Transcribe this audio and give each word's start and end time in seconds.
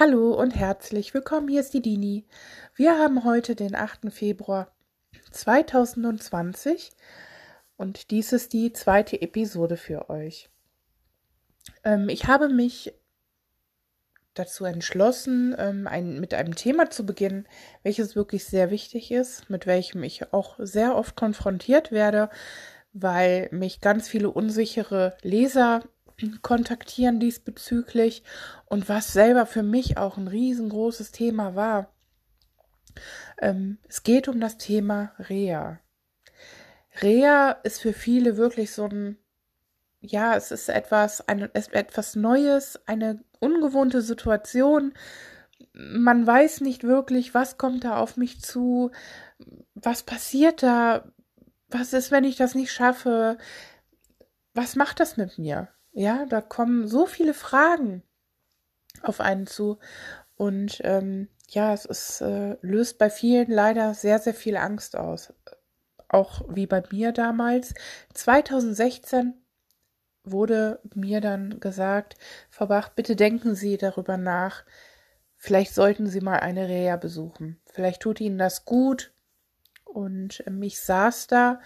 Hallo 0.00 0.32
und 0.32 0.54
herzlich 0.54 1.12
willkommen, 1.12 1.48
hier 1.48 1.58
ist 1.58 1.74
die 1.74 1.82
Dini. 1.82 2.24
Wir 2.76 2.96
haben 2.96 3.24
heute 3.24 3.56
den 3.56 3.74
8. 3.74 4.12
Februar 4.12 4.70
2020 5.32 6.92
und 7.76 8.12
dies 8.12 8.32
ist 8.32 8.52
die 8.52 8.72
zweite 8.72 9.20
Episode 9.20 9.76
für 9.76 10.08
euch. 10.08 10.50
Ähm, 11.82 12.08
ich 12.08 12.28
habe 12.28 12.48
mich 12.48 12.94
dazu 14.34 14.64
entschlossen, 14.66 15.56
ähm, 15.58 15.88
ein, 15.88 16.20
mit 16.20 16.32
einem 16.32 16.54
Thema 16.54 16.90
zu 16.90 17.04
beginnen, 17.04 17.48
welches 17.82 18.14
wirklich 18.14 18.44
sehr 18.44 18.70
wichtig 18.70 19.10
ist, 19.10 19.50
mit 19.50 19.66
welchem 19.66 20.04
ich 20.04 20.32
auch 20.32 20.60
sehr 20.60 20.94
oft 20.94 21.16
konfrontiert 21.16 21.90
werde, 21.90 22.30
weil 22.92 23.48
mich 23.50 23.80
ganz 23.80 24.06
viele 24.06 24.30
unsichere 24.30 25.16
Leser 25.22 25.82
kontaktieren 26.42 27.20
diesbezüglich 27.20 28.22
und 28.66 28.88
was 28.88 29.12
selber 29.12 29.46
für 29.46 29.62
mich 29.62 29.96
auch 29.98 30.16
ein 30.16 30.28
riesengroßes 30.28 31.12
Thema 31.12 31.54
war. 31.54 31.94
Ähm, 33.40 33.78
es 33.88 34.02
geht 34.02 34.28
um 34.28 34.40
das 34.40 34.58
Thema 34.58 35.12
Reha. 35.18 35.80
Reha 37.00 37.52
ist 37.62 37.80
für 37.80 37.92
viele 37.92 38.36
wirklich 38.36 38.72
so 38.72 38.86
ein, 38.86 39.18
ja, 40.00 40.36
es 40.36 40.50
ist 40.50 40.68
etwas, 40.68 41.26
eine, 41.28 41.54
etwas 41.54 42.16
Neues, 42.16 42.80
eine 42.86 43.22
ungewohnte 43.40 44.02
Situation. 44.02 44.94
Man 45.72 46.26
weiß 46.26 46.60
nicht 46.60 46.82
wirklich, 46.84 47.34
was 47.34 47.58
kommt 47.58 47.84
da 47.84 47.98
auf 47.98 48.16
mich 48.16 48.40
zu, 48.40 48.90
was 49.74 50.02
passiert 50.02 50.62
da, 50.62 51.12
was 51.68 51.92
ist, 51.92 52.10
wenn 52.10 52.24
ich 52.24 52.36
das 52.36 52.54
nicht 52.54 52.72
schaffe, 52.72 53.38
was 54.54 54.74
macht 54.74 54.98
das 54.98 55.16
mit 55.16 55.38
mir? 55.38 55.68
Ja, 55.98 56.26
da 56.26 56.40
kommen 56.40 56.86
so 56.86 57.06
viele 57.06 57.34
Fragen 57.34 58.04
auf 59.02 59.18
einen 59.20 59.48
zu. 59.48 59.80
Und 60.36 60.80
ähm, 60.84 61.26
ja, 61.48 61.74
es 61.74 61.86
ist, 61.86 62.20
äh, 62.20 62.56
löst 62.60 62.98
bei 62.98 63.10
vielen 63.10 63.50
leider 63.50 63.94
sehr, 63.94 64.20
sehr 64.20 64.34
viel 64.34 64.56
Angst 64.56 64.94
aus. 64.94 65.32
Auch 66.06 66.42
wie 66.48 66.68
bei 66.68 66.84
mir 66.92 67.10
damals. 67.10 67.74
2016 68.14 69.34
wurde 70.22 70.78
mir 70.94 71.20
dann 71.20 71.58
gesagt, 71.58 72.14
Frau 72.48 72.66
Bach, 72.66 72.90
bitte 72.90 73.16
denken 73.16 73.56
Sie 73.56 73.76
darüber 73.76 74.16
nach. 74.16 74.62
Vielleicht 75.34 75.74
sollten 75.74 76.06
Sie 76.06 76.20
mal 76.20 76.38
eine 76.38 76.68
Reha 76.68 76.94
besuchen. 76.94 77.60
Vielleicht 77.66 78.02
tut 78.02 78.20
Ihnen 78.20 78.38
das 78.38 78.64
gut. 78.64 79.12
Und 79.82 80.44
ähm, 80.46 80.62
ich 80.62 80.80
saß 80.80 81.26
da 81.26 81.60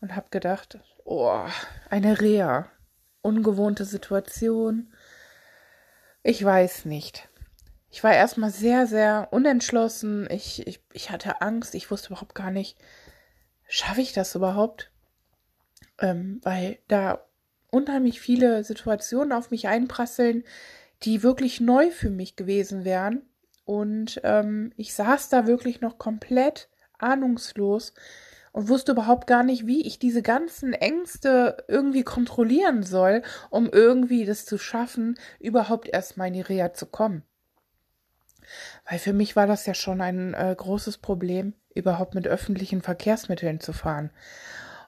und 0.00 0.16
habe 0.16 0.26
gedacht, 0.30 0.80
oh, 1.04 1.46
eine 1.88 2.20
Reha 2.20 2.68
ungewohnte 3.26 3.84
Situation. 3.84 4.92
Ich 6.22 6.42
weiß 6.42 6.84
nicht. 6.86 7.28
Ich 7.90 8.02
war 8.04 8.14
erstmal 8.14 8.50
sehr, 8.50 8.86
sehr 8.86 9.28
unentschlossen. 9.30 10.28
Ich, 10.30 10.66
ich, 10.66 10.80
ich 10.92 11.10
hatte 11.10 11.40
Angst. 11.40 11.74
Ich 11.74 11.90
wusste 11.90 12.08
überhaupt 12.08 12.34
gar 12.34 12.50
nicht, 12.50 12.78
schaffe 13.68 14.00
ich 14.00 14.12
das 14.12 14.34
überhaupt? 14.34 14.90
Ähm, 15.98 16.40
weil 16.42 16.78
da 16.88 17.26
unheimlich 17.70 18.20
viele 18.20 18.64
Situationen 18.64 19.32
auf 19.32 19.50
mich 19.50 19.68
einprasseln, 19.68 20.44
die 21.02 21.22
wirklich 21.22 21.60
neu 21.60 21.90
für 21.90 22.10
mich 22.10 22.36
gewesen 22.36 22.84
wären. 22.84 23.22
Und 23.64 24.20
ähm, 24.24 24.72
ich 24.76 24.94
saß 24.94 25.28
da 25.28 25.46
wirklich 25.46 25.80
noch 25.80 25.98
komplett 25.98 26.68
ahnungslos 26.98 27.94
und 28.56 28.70
wusste 28.70 28.92
überhaupt 28.92 29.26
gar 29.26 29.42
nicht, 29.42 29.66
wie 29.66 29.86
ich 29.86 29.98
diese 29.98 30.22
ganzen 30.22 30.72
Ängste 30.72 31.62
irgendwie 31.68 32.04
kontrollieren 32.04 32.84
soll, 32.84 33.20
um 33.50 33.68
irgendwie 33.68 34.24
das 34.24 34.46
zu 34.46 34.56
schaffen, 34.56 35.18
überhaupt 35.38 35.88
erst 35.88 36.16
mal 36.16 36.28
in 36.28 36.32
die 36.32 36.40
Reha 36.40 36.72
zu 36.72 36.86
kommen. 36.86 37.22
Weil 38.88 38.98
für 38.98 39.12
mich 39.12 39.36
war 39.36 39.46
das 39.46 39.66
ja 39.66 39.74
schon 39.74 40.00
ein 40.00 40.32
äh, 40.32 40.54
großes 40.56 40.96
Problem, 40.96 41.52
überhaupt 41.74 42.14
mit 42.14 42.26
öffentlichen 42.26 42.80
Verkehrsmitteln 42.80 43.60
zu 43.60 43.74
fahren. 43.74 44.08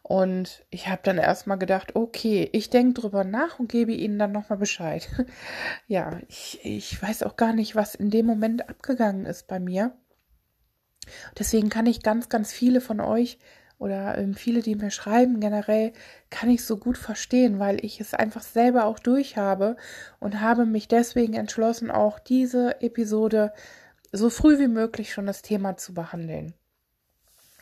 Und 0.02 0.64
ich 0.70 0.88
habe 0.88 1.02
dann 1.04 1.18
erstmal 1.18 1.58
gedacht, 1.58 1.94
okay, 1.94 2.48
ich 2.52 2.70
denke 2.70 3.02
drüber 3.02 3.22
nach 3.22 3.58
und 3.58 3.68
gebe 3.68 3.92
Ihnen 3.92 4.18
dann 4.18 4.32
nochmal 4.32 4.58
Bescheid. 4.58 5.10
ja, 5.88 6.18
ich, 6.26 6.58
ich 6.62 7.02
weiß 7.02 7.22
auch 7.22 7.36
gar 7.36 7.52
nicht, 7.52 7.76
was 7.76 7.94
in 7.94 8.08
dem 8.08 8.24
Moment 8.24 8.66
abgegangen 8.70 9.26
ist 9.26 9.46
bei 9.46 9.60
mir. 9.60 9.92
Deswegen 11.38 11.68
kann 11.68 11.86
ich 11.86 12.02
ganz, 12.02 12.28
ganz 12.28 12.52
viele 12.52 12.80
von 12.80 13.00
euch 13.00 13.38
oder 13.78 14.18
ähm, 14.18 14.34
viele, 14.34 14.60
die 14.60 14.74
mir 14.74 14.90
schreiben, 14.90 15.40
generell 15.40 15.92
kann 16.30 16.50
ich 16.50 16.64
so 16.64 16.76
gut 16.76 16.98
verstehen, 16.98 17.58
weil 17.58 17.84
ich 17.84 18.00
es 18.00 18.12
einfach 18.12 18.42
selber 18.42 18.86
auch 18.86 18.98
durch 18.98 19.36
habe 19.36 19.76
und 20.18 20.40
habe 20.40 20.66
mich 20.66 20.88
deswegen 20.88 21.34
entschlossen, 21.34 21.90
auch 21.90 22.18
diese 22.18 22.80
Episode 22.82 23.52
so 24.10 24.30
früh 24.30 24.58
wie 24.58 24.68
möglich 24.68 25.12
schon 25.12 25.26
das 25.26 25.42
Thema 25.42 25.76
zu 25.76 25.94
behandeln. 25.94 26.54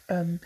Ähm, 0.09 0.41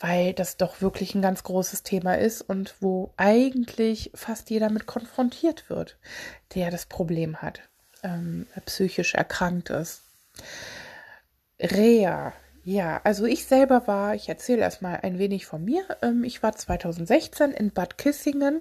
weil 0.00 0.34
das 0.34 0.56
doch 0.56 0.82
wirklich 0.82 1.14
ein 1.14 1.22
ganz 1.22 1.44
großes 1.44 1.82
Thema 1.84 2.18
ist 2.18 2.42
und 2.42 2.74
wo 2.80 3.14
eigentlich 3.16 4.10
fast 4.14 4.50
jeder 4.50 4.68
mit 4.68 4.86
konfrontiert 4.86 5.70
wird, 5.70 5.96
der 6.54 6.70
das 6.70 6.86
Problem 6.86 7.40
hat, 7.40 7.60
ähm, 8.02 8.46
psychisch 8.66 9.14
erkrankt 9.14 9.70
ist. 9.70 10.02
Rea 11.60 12.32
ja, 12.68 13.00
also 13.04 13.26
ich 13.26 13.46
selber 13.46 13.86
war, 13.86 14.16
ich 14.16 14.28
erzähle 14.28 14.62
erstmal 14.62 14.96
ein 14.96 15.20
wenig 15.20 15.46
von 15.46 15.64
mir. 15.64 15.84
Ähm, 16.02 16.24
ich 16.24 16.42
war 16.42 16.52
2016 16.56 17.52
in 17.52 17.70
Bad 17.70 17.96
Kissingen. 17.96 18.60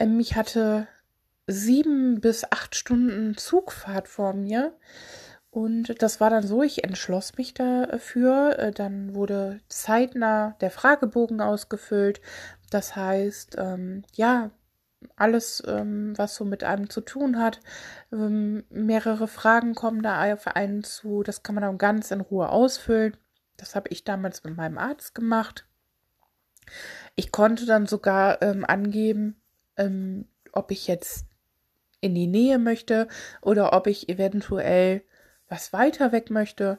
Ähm, 0.00 0.18
ich 0.18 0.34
hatte 0.34 0.88
sieben 1.46 2.22
bis 2.22 2.50
acht 2.50 2.74
Stunden 2.74 3.36
Zugfahrt 3.36 4.08
vor 4.08 4.32
mir. 4.32 4.72
Und 5.50 6.00
das 6.00 6.18
war 6.18 6.30
dann 6.30 6.46
so, 6.46 6.62
ich 6.62 6.84
entschloss 6.84 7.36
mich 7.36 7.52
dafür. 7.52 8.58
Äh, 8.58 8.72
dann 8.72 9.14
wurde 9.14 9.60
zeitnah 9.68 10.56
der 10.62 10.70
Fragebogen 10.70 11.42
ausgefüllt. 11.42 12.22
Das 12.70 12.96
heißt, 12.96 13.56
ähm, 13.58 14.04
ja, 14.14 14.52
alles, 15.16 15.62
ähm, 15.66 16.12
was 16.16 16.34
so 16.34 16.44
mit 16.44 16.64
einem 16.64 16.90
zu 16.90 17.00
tun 17.00 17.38
hat. 17.38 17.60
Ähm, 18.12 18.64
mehrere 18.70 19.28
Fragen 19.28 19.74
kommen 19.74 20.02
da 20.02 20.32
auf 20.32 20.46
einen 20.48 20.82
zu. 20.82 21.22
Das 21.22 21.42
kann 21.42 21.54
man 21.54 21.62
dann 21.62 21.78
ganz 21.78 22.10
in 22.10 22.20
Ruhe 22.20 22.48
ausfüllen. 22.48 23.16
Das 23.56 23.74
habe 23.74 23.88
ich 23.90 24.04
damals 24.04 24.44
mit 24.44 24.56
meinem 24.56 24.78
Arzt 24.78 25.14
gemacht. 25.14 25.66
Ich 27.14 27.32
konnte 27.32 27.66
dann 27.66 27.86
sogar 27.86 28.42
ähm, 28.42 28.64
angeben, 28.64 29.40
ähm, 29.76 30.26
ob 30.52 30.70
ich 30.70 30.86
jetzt 30.86 31.26
in 32.00 32.14
die 32.14 32.26
Nähe 32.26 32.58
möchte 32.58 33.08
oder 33.40 33.72
ob 33.72 33.86
ich 33.86 34.08
eventuell 34.08 35.02
was 35.48 35.72
weiter 35.72 36.12
weg 36.12 36.30
möchte. 36.30 36.78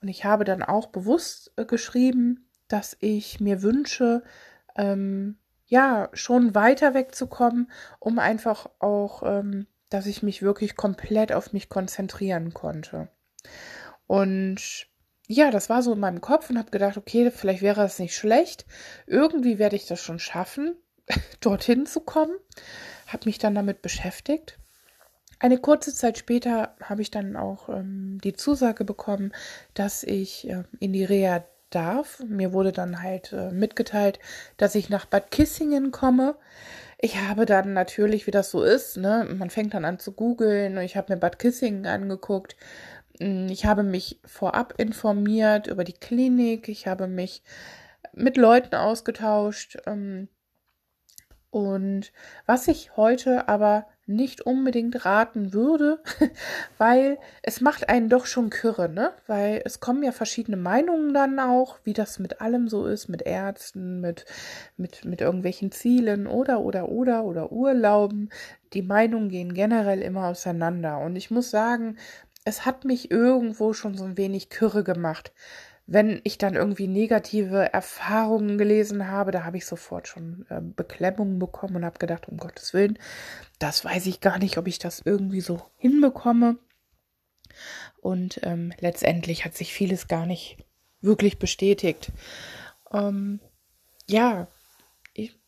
Und 0.00 0.08
ich 0.08 0.24
habe 0.24 0.44
dann 0.44 0.62
auch 0.62 0.86
bewusst 0.86 1.52
äh, 1.56 1.64
geschrieben, 1.64 2.48
dass 2.68 2.96
ich 3.00 3.40
mir 3.40 3.62
wünsche, 3.62 4.22
ähm, 4.76 5.38
ja, 5.74 6.08
schon 6.12 6.54
weiter 6.54 6.94
wegzukommen, 6.94 7.68
um 7.98 8.20
einfach 8.20 8.70
auch, 8.78 9.24
ähm, 9.24 9.66
dass 9.88 10.06
ich 10.06 10.22
mich 10.22 10.40
wirklich 10.40 10.76
komplett 10.76 11.32
auf 11.32 11.52
mich 11.52 11.68
konzentrieren 11.68 12.54
konnte. 12.54 13.08
Und 14.06 14.86
ja, 15.26 15.50
das 15.50 15.68
war 15.68 15.82
so 15.82 15.94
in 15.94 15.98
meinem 15.98 16.20
Kopf 16.20 16.48
und 16.48 16.58
habe 16.58 16.70
gedacht, 16.70 16.96
okay, 16.96 17.28
vielleicht 17.32 17.60
wäre 17.60 17.82
es 17.82 17.98
nicht 17.98 18.14
schlecht. 18.14 18.66
Irgendwie 19.08 19.58
werde 19.58 19.74
ich 19.74 19.86
das 19.86 20.00
schon 20.00 20.20
schaffen, 20.20 20.76
dorthin 21.40 21.86
zu 21.86 22.02
kommen. 22.02 22.36
Habe 23.08 23.24
mich 23.24 23.38
dann 23.38 23.56
damit 23.56 23.82
beschäftigt. 23.82 24.60
Eine 25.40 25.58
kurze 25.58 25.92
Zeit 25.92 26.18
später 26.18 26.76
habe 26.84 27.02
ich 27.02 27.10
dann 27.10 27.34
auch 27.34 27.68
ähm, 27.68 28.20
die 28.22 28.34
Zusage 28.34 28.84
bekommen, 28.84 29.32
dass 29.74 30.04
ich 30.04 30.48
äh, 30.48 30.62
in 30.78 30.92
die 30.92 31.04
Reha 31.04 31.44
darf. 31.74 32.20
Mir 32.26 32.52
wurde 32.52 32.72
dann 32.72 33.02
halt 33.02 33.32
äh, 33.32 33.50
mitgeteilt, 33.50 34.18
dass 34.56 34.74
ich 34.74 34.90
nach 34.90 35.06
Bad 35.06 35.30
Kissingen 35.30 35.90
komme. 35.90 36.36
Ich 36.98 37.20
habe 37.20 37.44
dann 37.46 37.72
natürlich, 37.74 38.26
wie 38.26 38.30
das 38.30 38.50
so 38.50 38.62
ist, 38.62 38.96
ne, 38.96 39.28
man 39.36 39.50
fängt 39.50 39.74
dann 39.74 39.84
an 39.84 39.98
zu 39.98 40.12
googeln 40.12 40.78
und 40.78 40.84
ich 40.84 40.96
habe 40.96 41.12
mir 41.12 41.20
Bad 41.20 41.38
Kissingen 41.38 41.86
angeguckt. 41.86 42.56
Hm, 43.18 43.48
ich 43.48 43.66
habe 43.66 43.82
mich 43.82 44.20
vorab 44.24 44.74
informiert 44.78 45.66
über 45.66 45.84
die 45.84 45.92
Klinik. 45.92 46.68
Ich 46.68 46.86
habe 46.86 47.06
mich 47.06 47.42
mit 48.12 48.36
Leuten 48.36 48.74
ausgetauscht. 48.74 49.78
Ähm, 49.86 50.28
und 51.50 52.12
was 52.46 52.68
ich 52.68 52.96
heute 52.96 53.48
aber 53.48 53.86
nicht 54.06 54.42
unbedingt 54.42 55.04
raten 55.04 55.52
würde, 55.52 55.98
weil 56.78 57.18
es 57.42 57.60
macht 57.60 57.88
einen 57.88 58.08
doch 58.08 58.26
schon 58.26 58.50
kürre, 58.50 58.88
ne? 58.88 59.12
Weil 59.26 59.62
es 59.64 59.80
kommen 59.80 60.02
ja 60.02 60.12
verschiedene 60.12 60.56
Meinungen 60.56 61.14
dann 61.14 61.38
auch, 61.38 61.78
wie 61.84 61.94
das 61.94 62.18
mit 62.18 62.40
allem 62.40 62.68
so 62.68 62.86
ist, 62.86 63.08
mit 63.08 63.22
Ärzten, 63.22 64.00
mit, 64.00 64.26
mit, 64.76 65.04
mit 65.04 65.20
irgendwelchen 65.20 65.72
Zielen 65.72 66.26
oder, 66.26 66.60
oder, 66.60 66.88
oder, 66.88 67.24
oder 67.24 67.52
Urlauben. 67.52 68.30
Die 68.74 68.82
Meinungen 68.82 69.28
gehen 69.28 69.54
generell 69.54 70.02
immer 70.02 70.26
auseinander. 70.26 70.98
Und 70.98 71.16
ich 71.16 71.30
muss 71.30 71.50
sagen, 71.50 71.96
es 72.44 72.66
hat 72.66 72.84
mich 72.84 73.10
irgendwo 73.10 73.72
schon 73.72 73.96
so 73.96 74.04
ein 74.04 74.18
wenig 74.18 74.50
kürre 74.50 74.84
gemacht, 74.84 75.32
wenn 75.86 76.20
ich 76.24 76.38
dann 76.38 76.54
irgendwie 76.54 76.88
negative 76.88 77.72
Erfahrungen 77.72 78.56
gelesen 78.56 79.08
habe, 79.08 79.32
da 79.32 79.44
habe 79.44 79.58
ich 79.58 79.66
sofort 79.66 80.08
schon 80.08 80.46
äh, 80.48 80.60
Beklemmungen 80.60 81.38
bekommen 81.38 81.76
und 81.76 81.84
habe 81.84 81.98
gedacht, 81.98 82.28
um 82.28 82.38
Gottes 82.38 82.72
Willen, 82.72 82.98
das 83.58 83.84
weiß 83.84 84.06
ich 84.06 84.20
gar 84.20 84.38
nicht, 84.38 84.56
ob 84.56 84.66
ich 84.66 84.78
das 84.78 85.02
irgendwie 85.04 85.42
so 85.42 85.62
hinbekomme. 85.76 86.58
Und 88.00 88.40
ähm, 88.42 88.72
letztendlich 88.80 89.44
hat 89.44 89.54
sich 89.54 89.72
vieles 89.72 90.08
gar 90.08 90.26
nicht 90.26 90.56
wirklich 91.02 91.38
bestätigt. 91.38 92.12
Ähm, 92.92 93.40
ja, 94.08 94.48
ich, 95.12 95.38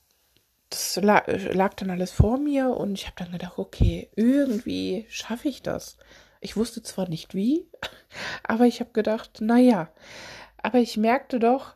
das 0.69 0.97
lag, 0.97 1.27
lag 1.27 1.75
dann 1.75 1.91
alles 1.91 2.13
vor 2.13 2.39
mir 2.39 2.71
und 2.71 2.93
ich 2.93 3.07
habe 3.07 3.17
dann 3.19 3.33
gedacht, 3.33 3.59
okay, 3.59 4.11
irgendwie 4.17 5.07
schaffe 5.09 5.49
ich 5.49 5.63
das. 5.63 5.97
Ich 6.41 6.57
wusste 6.57 6.83
zwar 6.83 7.09
nicht 7.09 7.35
wie, 7.35 7.69
aber 8.43 8.67
ich 8.67 8.81
habe 8.81 8.91
gedacht, 8.93 9.41
naja, 9.41 9.89
aber 10.63 10.79
ich 10.79 10.97
merkte 10.97 11.39
doch, 11.39 11.75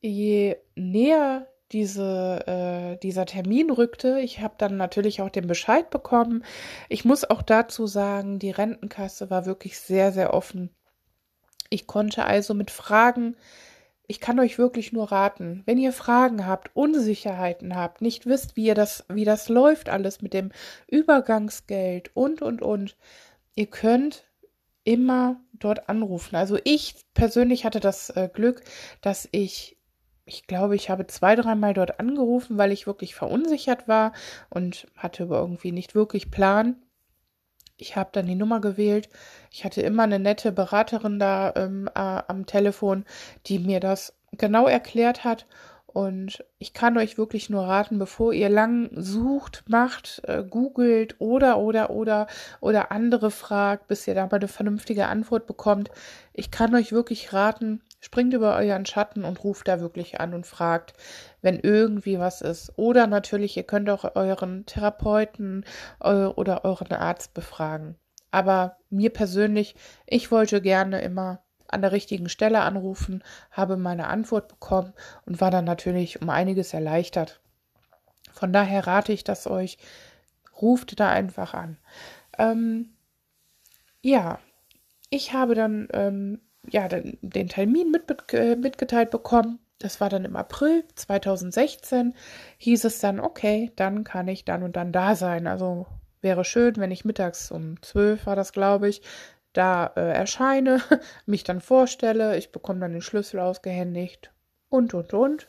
je 0.00 0.56
näher 0.74 1.46
diese, 1.72 2.46
äh, 2.46 2.96
dieser 2.98 3.26
Termin 3.26 3.70
rückte, 3.70 4.20
ich 4.20 4.40
habe 4.40 4.54
dann 4.58 4.76
natürlich 4.76 5.20
auch 5.20 5.30
den 5.30 5.46
Bescheid 5.46 5.90
bekommen. 5.90 6.44
Ich 6.88 7.04
muss 7.04 7.28
auch 7.28 7.42
dazu 7.42 7.86
sagen, 7.86 8.38
die 8.38 8.50
Rentenkasse 8.50 9.30
war 9.30 9.46
wirklich 9.46 9.78
sehr, 9.78 10.12
sehr 10.12 10.34
offen. 10.34 10.70
Ich 11.70 11.86
konnte 11.86 12.24
also 12.24 12.54
mit 12.54 12.70
Fragen, 12.70 13.36
ich 14.06 14.20
kann 14.20 14.38
euch 14.38 14.58
wirklich 14.58 14.92
nur 14.92 15.10
raten, 15.10 15.62
wenn 15.66 15.78
ihr 15.78 15.92
Fragen 15.92 16.46
habt, 16.46 16.70
Unsicherheiten 16.76 17.74
habt, 17.74 18.02
nicht 18.02 18.26
wisst, 18.26 18.54
wie 18.54 18.66
ihr 18.66 18.74
das, 18.74 19.04
wie 19.08 19.24
das 19.24 19.48
läuft 19.48 19.88
alles 19.88 20.20
mit 20.20 20.34
dem 20.34 20.52
Übergangsgeld 20.86 22.10
und 22.14 22.42
und 22.42 22.60
und, 22.60 22.96
ihr 23.54 23.66
könnt 23.66 24.24
immer 24.84 25.40
dort 25.52 25.88
anrufen. 25.88 26.36
Also 26.36 26.58
ich 26.64 26.96
persönlich 27.14 27.64
hatte 27.64 27.80
das 27.80 28.10
äh, 28.10 28.28
Glück, 28.32 28.62
dass 29.00 29.28
ich, 29.32 29.78
ich 30.26 30.46
glaube, 30.46 30.76
ich 30.76 30.90
habe 30.90 31.06
zwei, 31.06 31.36
dreimal 31.36 31.74
dort 31.74 32.00
angerufen, 32.00 32.58
weil 32.58 32.72
ich 32.72 32.86
wirklich 32.86 33.14
verunsichert 33.14 33.88
war 33.88 34.12
und 34.50 34.86
hatte 34.96 35.24
irgendwie 35.24 35.72
nicht 35.72 35.94
wirklich 35.94 36.30
Plan. 36.30 36.76
Ich 37.76 37.96
habe 37.96 38.10
dann 38.12 38.26
die 38.26 38.36
Nummer 38.36 38.60
gewählt. 38.60 39.08
Ich 39.50 39.64
hatte 39.64 39.82
immer 39.82 40.04
eine 40.04 40.18
nette 40.18 40.52
Beraterin 40.52 41.18
da 41.18 41.52
ähm, 41.56 41.88
äh, 41.88 41.98
am 41.98 42.46
Telefon, 42.46 43.04
die 43.46 43.58
mir 43.58 43.80
das 43.80 44.14
genau 44.32 44.66
erklärt 44.66 45.24
hat 45.24 45.46
und 45.94 46.44
ich 46.58 46.74
kann 46.74 46.98
euch 46.98 47.18
wirklich 47.18 47.50
nur 47.50 47.68
raten, 47.68 48.00
bevor 48.00 48.32
ihr 48.32 48.48
lang 48.48 48.90
sucht, 48.96 49.62
macht, 49.68 50.22
äh, 50.24 50.42
googelt 50.42 51.14
oder, 51.20 51.58
oder, 51.58 51.90
oder, 51.90 52.26
oder 52.60 52.90
andere 52.90 53.30
fragt, 53.30 53.86
bis 53.86 54.08
ihr 54.08 54.16
da 54.16 54.26
mal 54.26 54.38
eine 54.38 54.48
vernünftige 54.48 55.06
Antwort 55.06 55.46
bekommt. 55.46 55.92
Ich 56.32 56.50
kann 56.50 56.74
euch 56.74 56.90
wirklich 56.90 57.32
raten, 57.32 57.80
springt 58.00 58.34
über 58.34 58.56
euren 58.56 58.86
Schatten 58.86 59.22
und 59.22 59.44
ruft 59.44 59.68
da 59.68 59.78
wirklich 59.78 60.18
an 60.18 60.34
und 60.34 60.48
fragt, 60.48 60.94
wenn 61.42 61.60
irgendwie 61.60 62.18
was 62.18 62.40
ist. 62.40 62.72
Oder 62.74 63.06
natürlich, 63.06 63.56
ihr 63.56 63.62
könnt 63.62 63.88
auch 63.88 64.16
euren 64.16 64.66
Therapeuten 64.66 65.64
äh, 66.00 66.24
oder 66.24 66.64
euren 66.64 66.90
Arzt 66.90 67.34
befragen. 67.34 67.94
Aber 68.32 68.78
mir 68.90 69.10
persönlich, 69.10 69.76
ich 70.06 70.32
wollte 70.32 70.60
gerne 70.60 71.02
immer 71.02 71.44
an 71.74 71.82
der 71.82 71.92
richtigen 71.92 72.28
Stelle 72.28 72.60
anrufen, 72.62 73.22
habe 73.50 73.76
meine 73.76 74.06
Antwort 74.06 74.48
bekommen 74.48 74.92
und 75.26 75.40
war 75.40 75.50
dann 75.50 75.64
natürlich 75.64 76.22
um 76.22 76.30
einiges 76.30 76.72
erleichtert. 76.72 77.40
Von 78.32 78.52
daher 78.52 78.86
rate 78.86 79.12
ich 79.12 79.24
das 79.24 79.46
euch, 79.46 79.78
ruft 80.60 80.98
da 80.98 81.10
einfach 81.10 81.54
an. 81.54 81.76
Ähm, 82.38 82.90
ja, 84.00 84.38
ich 85.10 85.32
habe 85.32 85.54
dann 85.54 85.88
ähm, 85.92 86.40
ja, 86.70 86.88
den, 86.88 87.18
den 87.20 87.48
Termin 87.48 87.90
mit, 87.90 88.32
äh, 88.32 88.56
mitgeteilt 88.56 89.10
bekommen. 89.10 89.58
Das 89.78 90.00
war 90.00 90.08
dann 90.08 90.24
im 90.24 90.36
April 90.36 90.84
2016. 90.94 92.14
Hieß 92.58 92.84
es 92.84 93.00
dann, 93.00 93.20
okay, 93.20 93.72
dann 93.76 94.04
kann 94.04 94.28
ich 94.28 94.44
dann 94.44 94.62
und 94.62 94.76
dann 94.76 94.92
da 94.92 95.14
sein. 95.14 95.46
Also 95.46 95.86
wäre 96.20 96.44
schön, 96.44 96.76
wenn 96.76 96.90
ich 96.90 97.04
mittags 97.04 97.50
um 97.50 97.80
12 97.82 98.26
war 98.26 98.36
das, 98.36 98.52
glaube 98.52 98.88
ich, 98.88 99.02
da 99.54 99.92
äh, 99.96 100.12
erscheine, 100.12 100.82
mich 101.26 101.44
dann 101.44 101.62
vorstelle, 101.62 102.36
ich 102.36 102.52
bekomme 102.52 102.80
dann 102.80 102.92
den 102.92 103.00
Schlüssel 103.00 103.40
ausgehändigt 103.40 104.30
und, 104.68 104.92
und, 104.92 105.14
und. 105.14 105.46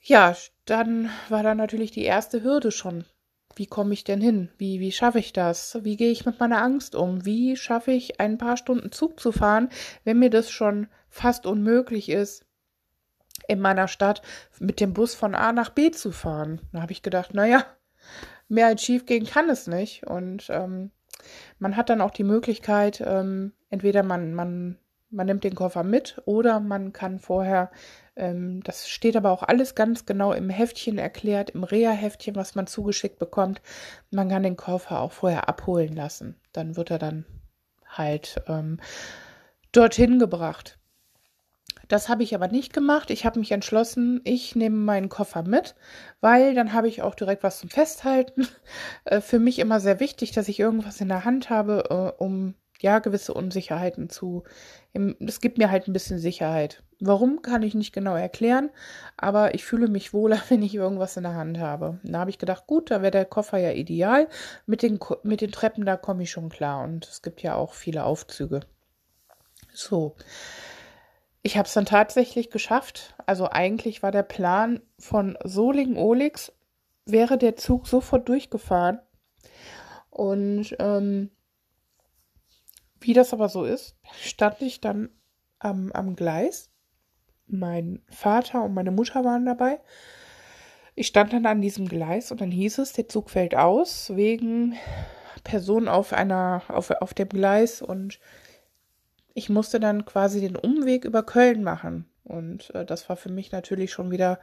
Ja, 0.00 0.36
dann 0.66 1.10
war 1.28 1.42
da 1.42 1.54
natürlich 1.54 1.90
die 1.90 2.04
erste 2.04 2.42
Hürde 2.44 2.70
schon. 2.70 3.04
Wie 3.56 3.66
komme 3.66 3.94
ich 3.94 4.04
denn 4.04 4.20
hin? 4.20 4.50
Wie, 4.58 4.80
wie 4.80 4.92
schaffe 4.92 5.18
ich 5.18 5.32
das? 5.32 5.78
Wie 5.82 5.96
gehe 5.96 6.10
ich 6.10 6.26
mit 6.26 6.40
meiner 6.40 6.62
Angst 6.62 6.94
um? 6.94 7.24
Wie 7.24 7.56
schaffe 7.56 7.92
ich 7.92 8.20
ein 8.20 8.36
paar 8.36 8.56
Stunden 8.56 8.92
Zug 8.92 9.20
zu 9.20 9.32
fahren, 9.32 9.70
wenn 10.04 10.18
mir 10.18 10.30
das 10.30 10.50
schon 10.50 10.88
fast 11.08 11.46
unmöglich 11.46 12.08
ist, 12.08 12.44
in 13.46 13.60
meiner 13.60 13.88
Stadt 13.88 14.22
mit 14.58 14.80
dem 14.80 14.92
Bus 14.92 15.14
von 15.14 15.34
A 15.34 15.52
nach 15.52 15.70
B 15.70 15.90
zu 15.90 16.10
fahren? 16.10 16.60
Da 16.72 16.82
habe 16.82 16.92
ich 16.92 17.02
gedacht, 17.02 17.32
naja, 17.32 17.64
mehr 18.48 18.66
als 18.66 18.82
schief 18.82 19.06
gehen 19.06 19.24
kann 19.24 19.48
es 19.48 19.66
nicht. 19.68 20.06
Und 20.06 20.48
ähm, 20.50 20.90
man 21.58 21.76
hat 21.76 21.90
dann 21.90 22.00
auch 22.00 22.10
die 22.10 22.24
Möglichkeit, 22.24 23.02
ähm, 23.04 23.52
entweder 23.70 24.02
man, 24.02 24.34
man, 24.34 24.78
man 25.10 25.26
nimmt 25.26 25.44
den 25.44 25.54
Koffer 25.54 25.82
mit 25.82 26.20
oder 26.24 26.60
man 26.60 26.92
kann 26.92 27.18
vorher, 27.18 27.70
ähm, 28.16 28.62
das 28.62 28.88
steht 28.88 29.16
aber 29.16 29.30
auch 29.30 29.42
alles 29.42 29.74
ganz 29.74 30.06
genau 30.06 30.32
im 30.32 30.50
Heftchen 30.50 30.98
erklärt, 30.98 31.50
im 31.50 31.64
Reha-Heftchen, 31.64 32.36
was 32.36 32.54
man 32.54 32.66
zugeschickt 32.66 33.18
bekommt. 33.18 33.62
Man 34.10 34.28
kann 34.28 34.42
den 34.42 34.56
Koffer 34.56 35.00
auch 35.00 35.12
vorher 35.12 35.48
abholen 35.48 35.94
lassen. 35.94 36.36
Dann 36.52 36.76
wird 36.76 36.90
er 36.90 36.98
dann 36.98 37.24
halt 37.86 38.42
ähm, 38.48 38.78
dorthin 39.72 40.18
gebracht. 40.18 40.78
Das 41.88 42.08
habe 42.08 42.22
ich 42.22 42.34
aber 42.34 42.48
nicht 42.48 42.72
gemacht. 42.72 43.10
Ich 43.10 43.24
habe 43.24 43.38
mich 43.38 43.52
entschlossen, 43.52 44.20
ich 44.24 44.56
nehme 44.56 44.76
meinen 44.76 45.08
Koffer 45.08 45.42
mit, 45.42 45.74
weil 46.20 46.54
dann 46.54 46.72
habe 46.72 46.88
ich 46.88 47.02
auch 47.02 47.14
direkt 47.14 47.42
was 47.42 47.58
zum 47.58 47.70
Festhalten. 47.70 48.46
Äh, 49.04 49.20
für 49.20 49.38
mich 49.38 49.58
immer 49.58 49.80
sehr 49.80 50.00
wichtig, 50.00 50.32
dass 50.32 50.48
ich 50.48 50.58
irgendwas 50.58 51.00
in 51.00 51.08
der 51.08 51.24
Hand 51.24 51.50
habe, 51.50 52.14
äh, 52.18 52.22
um 52.22 52.54
ja 52.80 52.98
gewisse 52.98 53.34
Unsicherheiten 53.34 54.08
zu. 54.08 54.44
Es 55.20 55.40
gibt 55.40 55.58
mir 55.58 55.70
halt 55.70 55.88
ein 55.88 55.92
bisschen 55.92 56.18
Sicherheit. 56.18 56.82
Warum 57.00 57.42
kann 57.42 57.62
ich 57.62 57.74
nicht 57.74 57.92
genau 57.92 58.14
erklären, 58.14 58.70
aber 59.16 59.54
ich 59.54 59.64
fühle 59.64 59.88
mich 59.88 60.12
wohler, 60.12 60.40
wenn 60.48 60.62
ich 60.62 60.74
irgendwas 60.74 61.16
in 61.16 61.24
der 61.24 61.34
Hand 61.34 61.58
habe. 61.58 61.98
Da 62.04 62.20
habe 62.20 62.30
ich 62.30 62.38
gedacht, 62.38 62.66
gut, 62.66 62.90
da 62.90 63.02
wäre 63.02 63.10
der 63.10 63.24
Koffer 63.24 63.58
ja 63.58 63.72
ideal. 63.72 64.28
Mit 64.66 64.82
den, 64.82 64.98
mit 65.22 65.40
den 65.40 65.52
Treppen, 65.52 65.84
da 65.84 65.96
komme 65.96 66.22
ich 66.22 66.30
schon 66.30 66.48
klar. 66.48 66.84
Und 66.84 67.06
es 67.06 67.22
gibt 67.22 67.42
ja 67.42 67.54
auch 67.56 67.74
viele 67.74 68.04
Aufzüge. 68.04 68.60
So. 69.72 70.14
Ich 71.46 71.58
habe 71.58 71.66
es 71.66 71.74
dann 71.74 71.84
tatsächlich 71.84 72.50
geschafft. 72.50 73.14
Also 73.26 73.50
eigentlich 73.50 74.02
war 74.02 74.10
der 74.10 74.22
Plan 74.22 74.80
von 74.98 75.36
Solingen-Olix, 75.44 76.52
wäre 77.04 77.36
der 77.36 77.54
Zug 77.56 77.86
sofort 77.86 78.26
durchgefahren. 78.30 78.98
Und 80.08 80.74
ähm, 80.78 81.30
wie 82.98 83.12
das 83.12 83.34
aber 83.34 83.50
so 83.50 83.66
ist, 83.66 83.94
stand 84.22 84.62
ich 84.62 84.80
dann 84.80 85.10
am, 85.58 85.92
am 85.92 86.16
Gleis. 86.16 86.70
Mein 87.46 88.02
Vater 88.08 88.62
und 88.62 88.72
meine 88.72 88.90
Mutter 88.90 89.22
waren 89.22 89.44
dabei. 89.44 89.80
Ich 90.94 91.08
stand 91.08 91.34
dann 91.34 91.44
an 91.44 91.60
diesem 91.60 91.86
Gleis 91.86 92.30
und 92.30 92.40
dann 92.40 92.52
hieß 92.52 92.78
es, 92.78 92.94
der 92.94 93.06
Zug 93.06 93.28
fällt 93.28 93.54
aus 93.54 94.16
wegen 94.16 94.76
Personen 95.42 95.88
auf 95.88 96.14
einer 96.14 96.62
auf, 96.68 96.90
auf 96.90 97.12
dem 97.12 97.28
Gleis 97.28 97.82
und 97.82 98.18
ich 99.34 99.50
musste 99.50 99.80
dann 99.80 100.04
quasi 100.04 100.40
den 100.40 100.56
Umweg 100.56 101.04
über 101.04 101.24
Köln 101.24 101.62
machen. 101.62 102.08
Und 102.22 102.74
äh, 102.74 102.84
das 102.86 103.08
war 103.08 103.16
für 103.16 103.30
mich 103.30 103.52
natürlich 103.52 103.92
schon 103.92 104.10
wieder, 104.10 104.38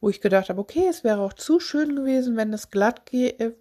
wo 0.00 0.08
ich 0.08 0.20
gedacht 0.20 0.48
habe, 0.48 0.60
okay, 0.60 0.86
es 0.88 1.04
wäre 1.04 1.20
auch 1.20 1.34
zu 1.34 1.60
schön 1.60 1.94
gewesen, 1.94 2.36
wenn 2.36 2.52
es 2.52 2.70
glatt 2.70 3.12
äh, 3.12 3.52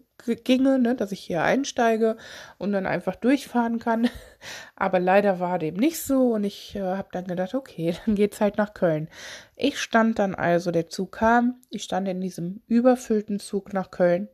ginge, 0.44 0.80
ne, 0.80 0.96
dass 0.96 1.12
ich 1.12 1.20
hier 1.20 1.44
einsteige 1.44 2.18
und 2.58 2.72
dann 2.72 2.86
einfach 2.86 3.16
durchfahren 3.16 3.80
kann. 3.80 4.10
Aber 4.76 5.00
leider 5.00 5.40
war 5.40 5.60
dem 5.60 5.76
nicht 5.76 6.02
so 6.02 6.34
und 6.34 6.46
ich 6.46 6.76
äh, 6.76 6.82
habe 6.82 7.10
dann 7.12 7.28
gedacht, 7.28 7.54
okay, 7.54 7.96
dann 8.06 8.16
geht's 8.16 8.42
halt 8.42 8.58
nach 8.58 8.74
Köln. 8.74 9.10
Ich 9.56 9.80
stand 9.80 10.18
dann 10.18 10.34
also, 10.34 10.72
der 10.72 10.88
Zug 10.88 11.12
kam, 11.12 11.62
ich 11.70 11.84
stand 11.84 12.08
in 12.08 12.22
diesem 12.22 12.62
überfüllten 12.68 13.40
Zug 13.40 13.74
nach 13.74 13.92
Köln 13.92 14.30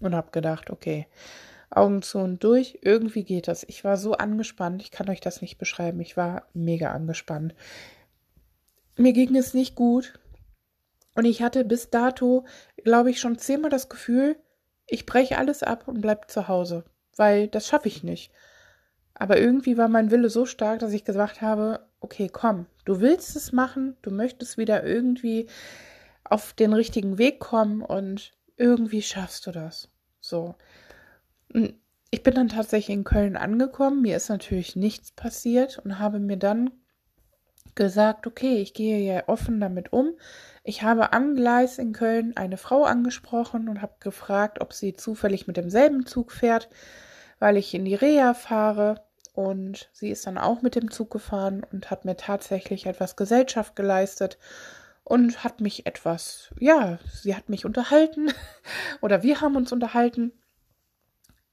und 0.00 0.14
habe 0.14 0.30
gedacht, 0.30 0.70
okay, 0.70 1.06
Augen 1.70 2.02
zu 2.02 2.18
und 2.18 2.42
durch. 2.44 2.78
Irgendwie 2.82 3.24
geht 3.24 3.48
das. 3.48 3.64
Ich 3.68 3.84
war 3.84 3.96
so 3.96 4.14
angespannt. 4.14 4.82
Ich 4.82 4.90
kann 4.90 5.08
euch 5.08 5.20
das 5.20 5.42
nicht 5.42 5.58
beschreiben. 5.58 6.00
Ich 6.00 6.16
war 6.16 6.46
mega 6.54 6.92
angespannt. 6.92 7.54
Mir 8.96 9.12
ging 9.12 9.34
es 9.36 9.54
nicht 9.54 9.74
gut. 9.74 10.18
Und 11.14 11.24
ich 11.24 11.42
hatte 11.42 11.64
bis 11.64 11.90
dato, 11.90 12.44
glaube 12.84 13.10
ich, 13.10 13.20
schon 13.20 13.38
zehnmal 13.38 13.70
das 13.70 13.88
Gefühl, 13.88 14.36
ich 14.86 15.06
breche 15.06 15.38
alles 15.38 15.62
ab 15.62 15.88
und 15.88 16.00
bleibe 16.00 16.26
zu 16.28 16.48
Hause. 16.48 16.84
Weil 17.16 17.48
das 17.48 17.66
schaffe 17.66 17.88
ich 17.88 18.02
nicht. 18.02 18.30
Aber 19.14 19.38
irgendwie 19.38 19.78
war 19.78 19.88
mein 19.88 20.10
Wille 20.10 20.28
so 20.28 20.44
stark, 20.44 20.78
dass 20.80 20.92
ich 20.92 21.04
gesagt 21.04 21.40
habe, 21.40 21.88
okay, 22.00 22.28
komm, 22.30 22.66
du 22.84 23.00
willst 23.00 23.34
es 23.34 23.50
machen, 23.50 23.96
du 24.02 24.10
möchtest 24.10 24.58
wieder 24.58 24.84
irgendwie 24.84 25.48
auf 26.22 26.52
den 26.52 26.74
richtigen 26.74 27.16
Weg 27.16 27.40
kommen 27.40 27.80
und 27.82 28.32
irgendwie 28.56 29.02
schaffst 29.02 29.46
du 29.46 29.52
das. 29.52 29.88
So 30.20 30.54
ich 32.10 32.22
bin 32.22 32.34
dann 32.34 32.48
tatsächlich 32.48 32.94
in 32.96 33.04
Köln 33.04 33.36
angekommen. 33.36 34.02
Mir 34.02 34.16
ist 34.16 34.28
natürlich 34.28 34.76
nichts 34.76 35.12
passiert 35.12 35.78
und 35.78 35.98
habe 35.98 36.18
mir 36.18 36.36
dann 36.36 36.70
gesagt, 37.74 38.26
okay, 38.26 38.56
ich 38.62 38.74
gehe 38.74 38.98
ja 38.98 39.28
offen 39.28 39.60
damit 39.60 39.92
um. 39.92 40.14
Ich 40.64 40.82
habe 40.82 41.12
am 41.12 41.34
Gleis 41.34 41.78
in 41.78 41.92
Köln 41.92 42.36
eine 42.36 42.56
Frau 42.56 42.84
angesprochen 42.84 43.68
und 43.68 43.82
habe 43.82 43.94
gefragt, 44.00 44.60
ob 44.60 44.72
sie 44.72 44.94
zufällig 44.94 45.46
mit 45.46 45.56
demselben 45.56 46.06
Zug 46.06 46.32
fährt, 46.32 46.68
weil 47.38 47.56
ich 47.56 47.74
in 47.74 47.84
die 47.84 47.94
Reha 47.94 48.34
fahre. 48.34 49.04
Und 49.34 49.90
sie 49.92 50.08
ist 50.08 50.26
dann 50.26 50.38
auch 50.38 50.62
mit 50.62 50.74
dem 50.74 50.90
Zug 50.90 51.10
gefahren 51.10 51.62
und 51.70 51.90
hat 51.90 52.06
mir 52.06 52.16
tatsächlich 52.16 52.86
etwas 52.86 53.16
Gesellschaft 53.16 53.76
geleistet 53.76 54.38
und 55.04 55.44
hat 55.44 55.60
mich 55.60 55.84
etwas, 55.84 56.54
ja, 56.58 56.98
sie 57.12 57.36
hat 57.36 57.50
mich 57.50 57.66
unterhalten 57.66 58.32
oder 59.02 59.22
wir 59.22 59.42
haben 59.42 59.56
uns 59.56 59.70
unterhalten 59.72 60.32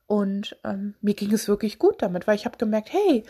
und 0.07 0.57
ähm, 0.63 0.95
mir 1.01 1.13
ging 1.13 1.31
es 1.31 1.47
wirklich 1.47 1.79
gut 1.79 2.01
damit, 2.01 2.27
weil 2.27 2.35
ich 2.35 2.45
habe 2.45 2.57
gemerkt, 2.57 2.91
hey, 2.91 3.23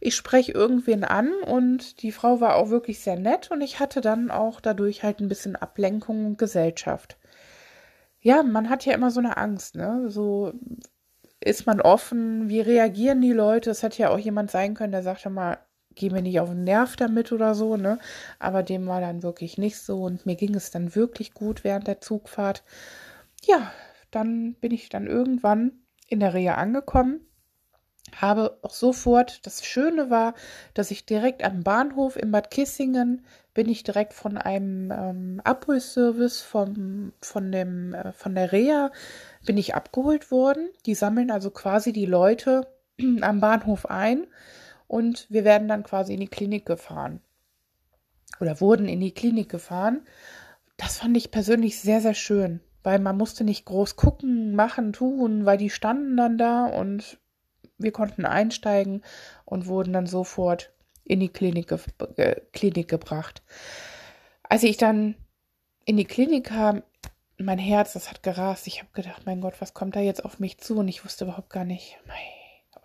ich 0.00 0.14
spreche 0.16 0.52
irgendwen 0.52 1.04
an 1.04 1.32
und 1.46 2.02
die 2.02 2.12
Frau 2.12 2.40
war 2.40 2.56
auch 2.56 2.70
wirklich 2.70 3.00
sehr 3.00 3.18
nett 3.18 3.50
und 3.50 3.60
ich 3.60 3.78
hatte 3.80 4.00
dann 4.00 4.30
auch 4.30 4.60
dadurch 4.60 5.02
halt 5.02 5.20
ein 5.20 5.28
bisschen 5.28 5.56
Ablenkung 5.56 6.26
und 6.26 6.38
Gesellschaft. 6.38 7.16
Ja, 8.20 8.42
man 8.42 8.68
hat 8.68 8.84
ja 8.84 8.94
immer 8.94 9.10
so 9.10 9.20
eine 9.20 9.36
Angst, 9.36 9.76
ne? 9.76 10.10
So 10.10 10.52
ist 11.40 11.66
man 11.66 11.80
offen, 11.80 12.48
wie 12.48 12.60
reagieren 12.60 13.20
die 13.20 13.32
Leute? 13.32 13.70
Es 13.70 13.82
hätte 13.82 14.02
ja 14.02 14.10
auch 14.10 14.18
jemand 14.18 14.50
sein 14.50 14.74
können, 14.74 14.92
der 14.92 15.02
sagte 15.02 15.30
mal, 15.30 15.58
geh 15.94 16.10
mir 16.10 16.22
nicht 16.22 16.40
auf 16.40 16.48
den 16.50 16.64
Nerv 16.64 16.96
damit 16.96 17.32
oder 17.32 17.54
so, 17.54 17.76
ne? 17.76 17.98
Aber 18.38 18.62
dem 18.62 18.86
war 18.88 19.00
dann 19.00 19.22
wirklich 19.22 19.58
nicht 19.58 19.78
so 19.78 20.02
und 20.02 20.26
mir 20.26 20.36
ging 20.36 20.54
es 20.54 20.70
dann 20.70 20.94
wirklich 20.96 21.34
gut 21.34 21.62
während 21.64 21.86
der 21.86 22.00
Zugfahrt. 22.00 22.64
Ja, 23.44 23.72
dann 24.10 24.54
bin 24.54 24.72
ich 24.72 24.88
dann 24.88 25.06
irgendwann 25.06 25.85
in 26.06 26.20
der 26.20 26.34
Rehe 26.34 26.56
angekommen, 26.56 27.20
habe 28.14 28.58
auch 28.62 28.74
sofort, 28.74 29.44
das 29.46 29.64
Schöne 29.64 30.10
war, 30.10 30.34
dass 30.74 30.90
ich 30.90 31.06
direkt 31.06 31.44
am 31.44 31.62
Bahnhof 31.62 32.16
in 32.16 32.30
Bad 32.30 32.50
Kissingen 32.50 33.24
bin 33.52 33.68
ich 33.68 33.82
direkt 33.82 34.12
von 34.12 34.36
einem 34.36 34.92
ähm, 34.92 35.40
Abholservice 35.42 36.42
vom, 36.42 37.12
von, 37.20 37.50
dem, 37.50 37.94
äh, 37.94 38.12
von 38.12 38.34
der 38.34 38.52
Reha 38.52 38.92
bin 39.44 39.56
ich 39.56 39.74
abgeholt 39.74 40.30
worden. 40.30 40.68
Die 40.84 40.94
sammeln 40.94 41.30
also 41.30 41.50
quasi 41.50 41.92
die 41.92 42.06
Leute 42.06 42.66
am 43.22 43.40
Bahnhof 43.40 43.86
ein 43.86 44.26
und 44.86 45.26
wir 45.30 45.44
werden 45.44 45.68
dann 45.68 45.82
quasi 45.82 46.14
in 46.14 46.20
die 46.20 46.28
Klinik 46.28 46.66
gefahren 46.66 47.20
oder 48.40 48.60
wurden 48.60 48.88
in 48.88 49.00
die 49.00 49.14
Klinik 49.14 49.48
gefahren. 49.48 50.02
Das 50.76 50.98
fand 50.98 51.16
ich 51.16 51.30
persönlich 51.30 51.80
sehr, 51.80 52.00
sehr 52.00 52.14
schön 52.14 52.60
weil 52.86 53.00
man 53.00 53.16
musste 53.16 53.42
nicht 53.42 53.64
groß 53.64 53.96
gucken, 53.96 54.54
machen, 54.54 54.92
tun, 54.92 55.44
weil 55.44 55.58
die 55.58 55.70
standen 55.70 56.16
dann 56.16 56.38
da 56.38 56.66
und 56.66 57.18
wir 57.78 57.90
konnten 57.90 58.24
einsteigen 58.24 59.02
und 59.44 59.66
wurden 59.66 59.92
dann 59.92 60.06
sofort 60.06 60.72
in 61.02 61.18
die 61.18 61.28
Klinik, 61.28 61.66
ge 61.66 61.78
ge 62.14 62.42
Klinik 62.52 62.86
gebracht. 62.86 63.42
Als 64.44 64.62
ich 64.62 64.76
dann 64.76 65.16
in 65.84 65.96
die 65.96 66.04
Klinik 66.04 66.44
kam, 66.44 66.84
mein 67.38 67.58
Herz, 67.58 67.94
das 67.94 68.08
hat 68.08 68.22
gerast. 68.22 68.68
Ich 68.68 68.78
habe 68.78 68.92
gedacht, 68.92 69.22
mein 69.26 69.40
Gott, 69.40 69.60
was 69.60 69.74
kommt 69.74 69.96
da 69.96 70.00
jetzt 70.00 70.24
auf 70.24 70.38
mich 70.38 70.58
zu? 70.58 70.76
Und 70.78 70.86
ich 70.86 71.04
wusste 71.04 71.24
überhaupt 71.24 71.50
gar 71.50 71.64
nicht, 71.64 71.98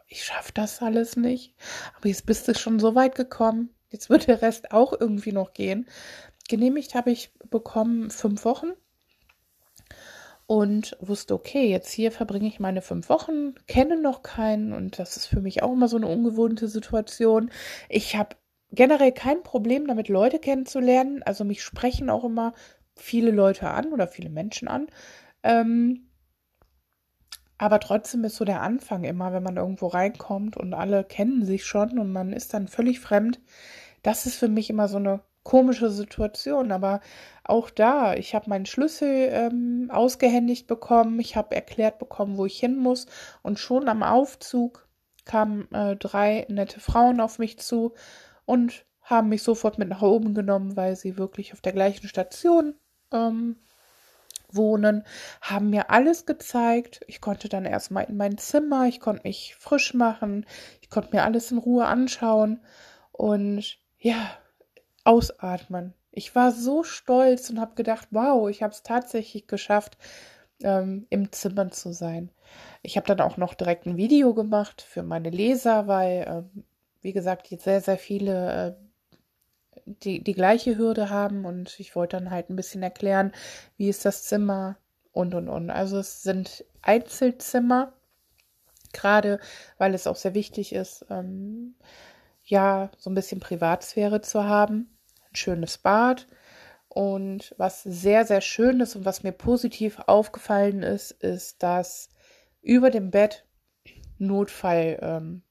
ich 0.08 0.24
schaffe 0.24 0.52
das 0.52 0.82
alles 0.82 1.16
nicht. 1.16 1.54
Aber 1.96 2.08
jetzt 2.08 2.26
bist 2.26 2.48
du 2.48 2.56
schon 2.56 2.80
so 2.80 2.96
weit 2.96 3.14
gekommen. 3.14 3.70
Jetzt 3.92 4.10
wird 4.10 4.28
der 4.28 4.42
Rest 4.42 4.72
auch 4.72 5.00
irgendwie 5.00 5.32
noch 5.32 5.54
gehen. 5.54 5.88
Genehmigt 6.50 6.96
habe 6.96 7.12
ich 7.12 7.30
bekommen 7.52 8.10
fünf 8.10 8.46
Wochen 8.46 8.72
und 10.52 10.98
wusste, 11.00 11.34
okay, 11.34 11.70
jetzt 11.70 11.90
hier 11.92 12.12
verbringe 12.12 12.46
ich 12.46 12.60
meine 12.60 12.82
fünf 12.82 13.08
Wochen, 13.08 13.56
kenne 13.68 13.96
noch 13.96 14.22
keinen 14.22 14.74
und 14.74 15.00
das 15.00 15.16
ist 15.16 15.28
für 15.28 15.40
mich 15.40 15.64
auch 15.64 15.72
immer 15.72 15.88
so 15.88 15.96
eine 15.96 16.08
ungewohnte 16.08 16.68
Situation. 16.68 17.50
Ich 17.88 18.18
habe 18.18 18.36
generell 18.70 19.14
kein 19.14 19.44
Problem 19.44 19.88
damit, 19.88 20.10
Leute 20.10 20.40
kennenzulernen. 20.40 21.24
Also 21.24 21.46
mich 21.46 21.64
sprechen 21.64 22.10
auch 22.10 22.26
immer 22.26 22.52
viele 22.98 23.32
Leute 23.32 23.70
an 23.70 23.94
oder 23.94 24.10
viele 24.10 24.30
Menschen 24.30 24.68
an. 24.68 24.88
Ähm, 25.42 26.10
aber 27.58 27.80
trotzdem 27.80 28.26
ist 28.26 28.36
so 28.36 28.44
der 28.44 28.62
Anfang 28.62 29.06
immer, 29.06 29.32
wenn 29.32 29.44
man 29.44 29.56
irgendwo 29.56 29.88
reinkommt 29.88 30.58
und 30.58 30.74
alle 30.74 31.06
kennen 31.06 31.46
sich 31.46 31.64
schon 31.64 31.98
und 31.98 32.12
man 32.12 32.34
ist 32.34 32.54
dann 32.54 32.68
völlig 32.68 33.00
fremd. 33.00 33.40
Das 34.04 34.26
ist 34.26 34.36
für 34.36 34.50
mich 34.50 34.70
immer 34.70 34.90
so 34.90 34.98
eine 34.98 35.22
komische 35.44 35.90
Situation, 35.90 36.72
aber 36.72 37.02
auch 37.44 37.70
da, 37.70 38.14
ich 38.14 38.36
habe 38.36 38.50
meinen 38.50 38.66
Schlüssel 38.66 39.30
ähm, 39.32 39.90
ausgehändigt 39.92 40.68
bekommen, 40.68 41.20
ich 41.20 41.36
habe 41.36 41.56
erklärt 41.56 41.98
bekommen, 42.00 42.38
wo 42.38 42.46
ich 42.46 42.60
hin 42.60 42.78
muss 42.78 43.08
und 43.42 43.60
schon 43.60 43.90
am 43.90 44.04
Aufzug 44.04 44.88
kamen 45.26 45.72
äh, 45.72 45.96
drei 45.96 46.46
nette 46.50 46.80
Frauen 46.80 47.20
auf 47.20 47.40
mich 47.40 47.60
zu 47.60 47.94
und 48.46 48.86
haben 49.02 49.30
mich 49.30 49.44
sofort 49.44 49.78
mit 49.78 49.90
nach 49.90 50.02
oben 50.02 50.34
genommen, 50.34 50.76
weil 50.78 50.96
sie 50.96 51.18
wirklich 51.18 51.54
auf 51.54 51.62
der 51.62 51.74
gleichen 51.74 52.08
Station 52.08 52.76
ähm, 53.12 53.58
wohnen, 54.52 55.04
haben 55.42 55.70
mir 55.70 55.90
alles 55.90 56.26
gezeigt. 56.26 57.02
Ich 57.08 57.22
konnte 57.22 57.50
dann 57.50 57.66
erstmal 57.66 58.06
in 58.06 58.18
mein 58.18 58.38
Zimmer, 58.38 58.88
ich 58.88 59.00
konnte 59.00 59.24
mich 59.24 59.56
frisch 59.56 59.94
machen, 59.94 60.46
ich 60.82 60.90
konnte 60.90 61.16
mir 61.16 61.24
alles 61.24 61.52
in 61.52 61.58
Ruhe 61.58 61.86
anschauen 61.86 62.62
und 63.12 63.80
ja, 63.98 64.32
ausatmen. 65.04 65.94
Ich 66.12 66.36
war 66.36 66.52
so 66.52 66.84
stolz 66.84 67.50
und 67.50 67.60
habe 67.60 67.76
gedacht, 67.76 68.08
wow, 68.12 68.50
ich 68.50 68.64
habe 68.64 68.74
es 68.74 68.84
tatsächlich 68.84 69.48
geschafft, 69.48 69.98
ähm, 70.64 71.08
im 71.10 71.32
Zimmer 71.32 71.72
zu 71.72 71.94
sein. 71.94 72.30
Ich 72.82 72.98
habe 72.98 73.08
dann 73.08 73.22
auch 73.22 73.38
noch 73.38 73.54
direkt 73.54 73.86
ein 73.86 73.98
Video 73.98 74.34
gemacht 74.34 74.82
für 74.82 75.04
meine 75.04 75.30
Leser, 75.30 75.88
weil, 75.88 76.22
äh, 76.22 76.60
wie 77.02 77.14
gesagt, 77.14 77.48
jetzt 77.48 77.64
sehr, 77.64 77.82
sehr 77.82 77.98
viele 77.98 78.68
äh, 78.68 78.74
die, 79.86 80.24
die 80.24 80.34
gleiche 80.34 80.78
Hürde 80.78 81.10
haben 81.10 81.46
und 81.46 81.80
ich 81.80 81.96
wollte 81.96 82.18
dann 82.18 82.32
halt 82.32 82.50
ein 82.50 82.56
bisschen 82.56 82.84
erklären, 82.84 83.32
wie 83.78 83.90
ist 83.90 84.06
das 84.06 84.24
Zimmer 84.24 84.78
und 85.12 85.34
und 85.34 85.50
und. 85.50 85.70
Also 85.70 85.98
es 85.98 86.24
sind 86.24 86.66
Einzelzimmer, 86.82 87.94
gerade 88.94 89.40
weil 89.78 89.94
es 89.94 90.08
auch 90.08 90.16
sehr 90.16 90.34
wichtig 90.34 90.74
ist, 90.74 91.06
ähm, 91.10 91.76
ja, 92.52 92.92
so 92.98 93.10
ein 93.10 93.16
bisschen 93.16 93.40
Privatsphäre 93.40 94.22
zu 94.22 94.44
haben 94.44 94.92
ein 95.32 95.36
schönes 95.36 95.78
Bad. 95.78 96.28
Und 96.88 97.56
was 97.58 97.84
sehr, 97.84 98.26
sehr 98.26 98.42
schön 98.42 98.82
ist 98.82 98.96
und 98.96 99.06
was 99.06 99.24
mir 99.24 99.32
positiv 99.32 100.00
aufgefallen 100.08 100.84
ist, 100.84 101.12
ist, 101.12 101.64
dass 101.64 102.10
über 102.62 102.90
dem 102.92 103.12
Bett 103.12 103.46
Notfallknöpfe 104.18 105.42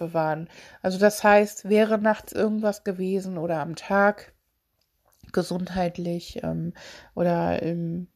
ähm, 0.00 0.14
waren. 0.14 0.48
Also 0.80 0.98
das 0.98 1.22
heißt, 1.22 1.68
wäre 1.68 1.98
nachts 1.98 2.32
irgendwas 2.32 2.84
gewesen 2.84 3.36
oder 3.36 3.60
am 3.60 3.76
Tag 3.76 4.32
gesundheitlich 5.32 6.42
ähm, 6.42 6.72
oder 7.14 7.62
im 7.62 8.08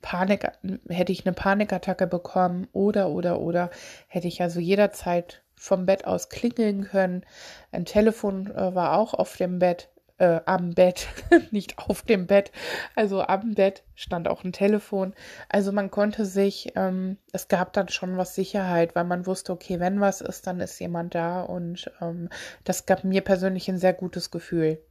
Panik, 0.00 0.50
hätte 0.88 1.12
ich 1.12 1.26
eine 1.26 1.34
Panikattacke 1.34 2.06
bekommen 2.06 2.68
oder, 2.72 3.10
oder, 3.10 3.38
oder 3.40 3.70
hätte 4.08 4.28
ich 4.28 4.40
also 4.40 4.58
jederzeit 4.58 5.44
vom 5.62 5.86
Bett 5.86 6.06
aus 6.06 6.28
klingeln 6.28 6.88
können. 6.88 7.24
Ein 7.70 7.84
Telefon 7.84 8.50
äh, 8.50 8.74
war 8.74 8.98
auch 8.98 9.14
auf 9.14 9.36
dem 9.36 9.60
Bett 9.60 9.90
äh, 10.18 10.40
am 10.44 10.74
Bett, 10.74 11.06
nicht 11.52 11.78
auf 11.78 12.02
dem 12.02 12.26
Bett. 12.26 12.50
Also 12.96 13.22
am 13.22 13.54
Bett 13.54 13.84
stand 13.94 14.26
auch 14.26 14.42
ein 14.42 14.52
Telefon. 14.52 15.14
Also 15.48 15.70
man 15.70 15.92
konnte 15.92 16.26
sich, 16.26 16.72
ähm, 16.74 17.16
es 17.32 17.46
gab 17.46 17.72
dann 17.74 17.88
schon 17.88 18.16
was 18.16 18.34
Sicherheit, 18.34 18.96
weil 18.96 19.04
man 19.04 19.24
wusste, 19.24 19.52
okay, 19.52 19.78
wenn 19.78 20.00
was 20.00 20.20
ist, 20.20 20.48
dann 20.48 20.58
ist 20.58 20.80
jemand 20.80 21.14
da 21.14 21.42
und 21.42 21.92
ähm, 22.00 22.28
das 22.64 22.84
gab 22.84 23.04
mir 23.04 23.20
persönlich 23.20 23.68
ein 23.68 23.78
sehr 23.78 23.94
gutes 23.94 24.32
Gefühl. 24.32 24.82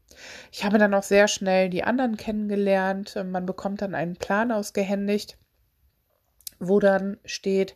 Ich 0.54 0.64
habe 0.64 0.78
dann 0.78 0.94
auch 0.94 1.04
sehr 1.04 1.28
schnell 1.28 1.70
die 1.70 1.84
anderen 1.84 2.16
kennengelernt. 2.16 3.22
Man 3.26 3.46
bekommt 3.46 3.82
dann 3.82 3.94
einen 3.94 4.16
Plan 4.16 4.54
ausgehändigt, 4.54 5.38
wo 6.60 6.80
dann 6.80 7.18
steht, 7.26 7.76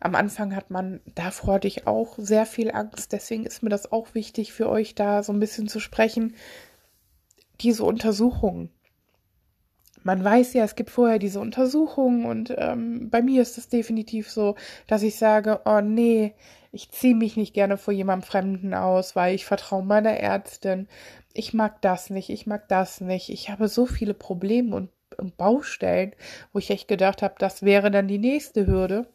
am 0.00 0.14
Anfang 0.14 0.56
hat 0.56 0.70
man, 0.70 1.00
davor 1.14 1.54
hatte 1.54 1.68
ich 1.68 1.86
auch 1.86 2.14
sehr 2.18 2.46
viel 2.46 2.70
Angst, 2.70 3.12
deswegen 3.12 3.44
ist 3.44 3.62
mir 3.62 3.68
das 3.68 3.92
auch 3.92 4.14
wichtig 4.14 4.52
für 4.52 4.68
euch 4.68 4.94
da 4.94 5.22
so 5.22 5.32
ein 5.32 5.40
bisschen 5.40 5.68
zu 5.68 5.78
sprechen 5.78 6.34
diese 7.60 7.84
Untersuchungen. 7.84 8.70
Man 10.02 10.24
weiß 10.24 10.54
ja, 10.54 10.64
es 10.64 10.76
gibt 10.76 10.88
vorher 10.88 11.18
diese 11.18 11.40
Untersuchungen 11.40 12.24
und 12.24 12.54
ähm, 12.56 13.10
bei 13.10 13.20
mir 13.20 13.42
ist 13.42 13.58
es 13.58 13.68
definitiv 13.68 14.30
so, 14.30 14.54
dass 14.86 15.02
ich 15.02 15.16
sage, 15.16 15.60
oh 15.66 15.82
nee, 15.82 16.34
ich 16.72 16.90
ziehe 16.90 17.14
mich 17.14 17.36
nicht 17.36 17.52
gerne 17.52 17.76
vor 17.76 17.92
jemandem 17.92 18.26
Fremden 18.26 18.72
aus, 18.72 19.14
weil 19.14 19.34
ich 19.34 19.44
vertraue 19.44 19.84
meiner 19.84 20.12
Ärztin. 20.12 20.88
Ich 21.34 21.52
mag 21.52 21.82
das 21.82 22.08
nicht, 22.08 22.30
ich 22.30 22.46
mag 22.46 22.66
das 22.68 23.02
nicht. 23.02 23.28
Ich 23.28 23.50
habe 23.50 23.68
so 23.68 23.84
viele 23.84 24.14
Probleme 24.14 24.88
und 25.18 25.36
Baustellen, 25.36 26.14
wo 26.52 26.60
ich 26.60 26.70
echt 26.70 26.88
gedacht 26.88 27.20
habe, 27.20 27.34
das 27.38 27.62
wäre 27.62 27.90
dann 27.90 28.08
die 28.08 28.18
nächste 28.18 28.66
Hürde. 28.66 29.06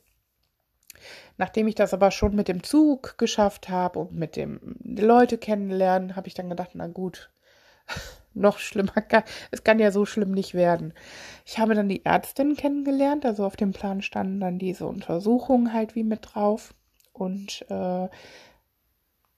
Nachdem 1.37 1.67
ich 1.67 1.75
das 1.75 1.93
aber 1.93 2.11
schon 2.11 2.35
mit 2.35 2.47
dem 2.47 2.63
Zug 2.63 3.17
geschafft 3.17 3.69
habe 3.69 3.99
und 3.99 4.13
mit 4.13 4.35
dem 4.35 4.77
Leute 4.83 5.37
kennenlernen, 5.37 6.15
habe 6.15 6.27
ich 6.27 6.33
dann 6.33 6.49
gedacht, 6.49 6.71
na 6.73 6.87
gut, 6.87 7.29
noch 8.33 8.59
schlimmer. 8.59 8.93
Kann, 8.93 9.23
es 9.51 9.63
kann 9.63 9.79
ja 9.79 9.91
so 9.91 10.05
schlimm 10.05 10.31
nicht 10.31 10.53
werden. 10.53 10.93
Ich 11.45 11.59
habe 11.59 11.75
dann 11.75 11.89
die 11.89 12.05
Ärztin 12.05 12.55
kennengelernt, 12.55 13.25
also 13.25 13.45
auf 13.45 13.55
dem 13.55 13.71
Plan 13.71 14.01
standen 14.01 14.39
dann 14.39 14.59
diese 14.59 14.85
Untersuchungen 14.85 15.73
halt 15.73 15.95
wie 15.95 16.03
mit 16.03 16.33
drauf. 16.33 16.73
Und 17.11 17.65
äh, 17.69 18.09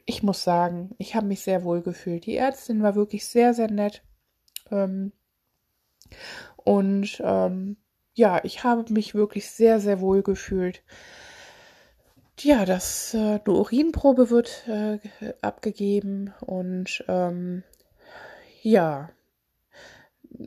ich 0.06 0.24
muss 0.24 0.44
sagen, 0.44 0.96
ich 0.98 1.16
habe 1.16 1.28
mich 1.28 1.42
sehr 1.42 1.64
wohl 1.64 1.82
gefühlt. 1.82 2.26
Die 2.26 2.38
Ärztin 2.38 2.82
war 2.82 2.96
wirklich 2.96 3.26
sehr, 3.28 3.54
sehr 3.54 3.70
nett. 3.70 4.04
Ähm, 4.72 5.12
und 6.56 7.22
ähm, 7.24 7.78
ja, 8.14 8.40
ich 8.44 8.64
habe 8.64 8.92
mich 8.92 9.14
wirklich 9.14 9.50
sehr, 9.52 9.80
sehr 9.80 10.00
wohl 10.00 10.24
gefühlt. 10.24 10.82
Ja, 12.40 12.66
das 12.66 13.14
äh, 13.16 13.18
eine 13.18 13.42
Urinprobe 13.48 14.30
wird 14.30 14.68
äh, 14.68 15.00
abgegeben 15.42 16.34
und 16.42 17.04
ähm, 17.08 17.64
ja, 18.62 19.10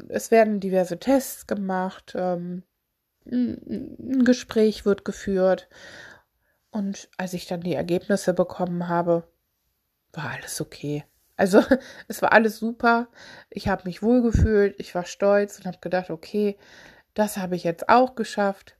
es 0.08 0.30
werden 0.30 0.60
diverse 0.60 0.98
Tests 0.98 1.48
gemacht, 1.48 2.12
ähm, 2.16 2.62
ein 3.26 4.24
Gespräch 4.24 4.84
wird 4.84 5.04
geführt 5.04 5.68
und 6.70 7.08
als 7.16 7.34
ich 7.34 7.46
dann 7.46 7.60
die 7.60 7.74
Ergebnisse 7.74 8.34
bekommen 8.34 8.88
habe, 8.88 9.24
war 10.12 10.30
alles 10.30 10.60
okay. 10.60 11.04
Also 11.36 11.60
es 12.08 12.22
war 12.22 12.32
alles 12.32 12.58
super. 12.58 13.08
Ich 13.50 13.68
habe 13.68 13.84
mich 13.86 14.02
wohlgefühlt, 14.02 14.76
ich 14.78 14.94
war 14.94 15.04
stolz 15.04 15.58
und 15.58 15.66
habe 15.66 15.78
gedacht, 15.80 16.10
okay, 16.10 16.56
das 17.14 17.36
habe 17.36 17.56
ich 17.56 17.64
jetzt 17.64 17.88
auch 17.88 18.14
geschafft. 18.14 18.76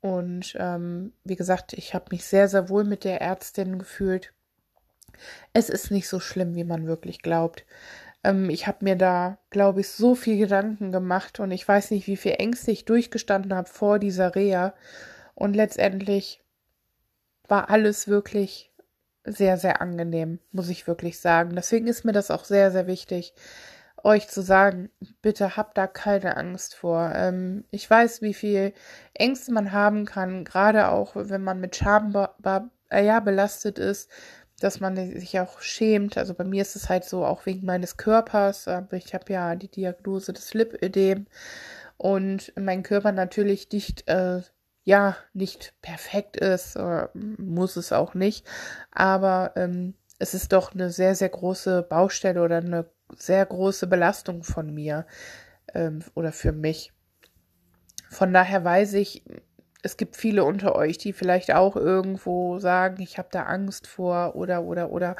Und 0.00 0.56
ähm, 0.58 1.12
wie 1.24 1.36
gesagt, 1.36 1.74
ich 1.74 1.94
habe 1.94 2.06
mich 2.10 2.24
sehr, 2.24 2.48
sehr 2.48 2.68
wohl 2.68 2.84
mit 2.84 3.04
der 3.04 3.20
Ärztin 3.20 3.78
gefühlt. 3.78 4.32
Es 5.52 5.68
ist 5.68 5.90
nicht 5.90 6.08
so 6.08 6.20
schlimm, 6.20 6.54
wie 6.54 6.64
man 6.64 6.86
wirklich 6.86 7.20
glaubt. 7.20 7.66
Ähm, 8.24 8.48
ich 8.50 8.66
habe 8.66 8.84
mir 8.84 8.96
da, 8.96 9.38
glaube 9.50 9.80
ich, 9.80 9.88
so 9.88 10.14
viel 10.14 10.38
Gedanken 10.38 10.92
gemacht 10.92 11.40
und 11.40 11.50
ich 11.50 11.66
weiß 11.66 11.90
nicht, 11.90 12.06
wie 12.06 12.16
viel 12.16 12.34
Ängste 12.38 12.70
ich 12.70 12.84
durchgestanden 12.84 13.54
habe 13.54 13.68
vor 13.68 13.98
dieser 13.98 14.34
Reha. 14.34 14.74
Und 15.34 15.54
letztendlich 15.54 16.42
war 17.48 17.70
alles 17.70 18.08
wirklich 18.08 18.70
sehr, 19.24 19.58
sehr 19.58 19.80
angenehm, 19.82 20.38
muss 20.52 20.68
ich 20.68 20.86
wirklich 20.86 21.20
sagen. 21.20 21.54
Deswegen 21.54 21.86
ist 21.86 22.04
mir 22.04 22.12
das 22.12 22.30
auch 22.30 22.44
sehr, 22.44 22.70
sehr 22.70 22.86
wichtig, 22.86 23.34
euch 24.04 24.28
zu 24.28 24.42
sagen, 24.42 24.90
bitte 25.22 25.56
habt 25.56 25.78
da 25.78 25.86
keine 25.86 26.36
Angst 26.36 26.74
vor. 26.74 27.12
Ähm, 27.14 27.64
ich 27.70 27.88
weiß, 27.88 28.22
wie 28.22 28.34
viel 28.34 28.72
Ängste 29.14 29.52
man 29.52 29.72
haben 29.72 30.04
kann, 30.04 30.44
gerade 30.44 30.88
auch 30.88 31.12
wenn 31.14 31.42
man 31.42 31.60
mit 31.60 31.76
Scham 31.76 32.14
äh, 32.44 33.04
ja, 33.04 33.20
belastet 33.20 33.78
ist, 33.78 34.10
dass 34.60 34.80
man 34.80 34.96
sich 34.96 35.40
auch 35.40 35.60
schämt. 35.60 36.18
Also 36.18 36.34
bei 36.34 36.44
mir 36.44 36.62
ist 36.62 36.76
es 36.76 36.88
halt 36.88 37.04
so, 37.04 37.24
auch 37.24 37.46
wegen 37.46 37.66
meines 37.66 37.96
Körpers. 37.96 38.68
Aber 38.68 38.96
ich 38.96 39.14
habe 39.14 39.32
ja 39.32 39.54
die 39.56 39.70
Diagnose 39.70 40.32
des 40.32 40.54
Lipödem 40.54 41.26
und 41.96 42.52
mein 42.58 42.82
Körper 42.82 43.12
natürlich 43.12 43.70
nicht, 43.72 44.08
äh, 44.08 44.42
ja, 44.84 45.16
nicht 45.32 45.74
perfekt 45.82 46.36
ist, 46.36 46.76
äh, 46.76 47.08
muss 47.14 47.76
es 47.76 47.92
auch 47.92 48.14
nicht. 48.14 48.46
Aber 48.90 49.52
ähm, 49.56 49.94
es 50.18 50.34
ist 50.34 50.52
doch 50.52 50.74
eine 50.74 50.90
sehr, 50.90 51.14
sehr 51.14 51.30
große 51.30 51.82
Baustelle 51.82 52.42
oder 52.42 52.58
eine 52.58 52.90
sehr 53.16 53.44
große 53.46 53.86
Belastung 53.86 54.42
von 54.42 54.72
mir 54.72 55.06
ähm, 55.74 56.00
oder 56.14 56.32
für 56.32 56.52
mich. 56.52 56.92
Von 58.08 58.32
daher 58.32 58.64
weiß 58.64 58.94
ich, 58.94 59.22
es 59.82 59.96
gibt 59.96 60.16
viele 60.16 60.44
unter 60.44 60.74
euch, 60.74 60.98
die 60.98 61.12
vielleicht 61.12 61.54
auch 61.54 61.76
irgendwo 61.76 62.58
sagen, 62.58 63.00
ich 63.02 63.18
habe 63.18 63.28
da 63.30 63.44
Angst 63.44 63.86
vor 63.86 64.36
oder 64.36 64.64
oder 64.64 64.90
oder. 64.90 65.16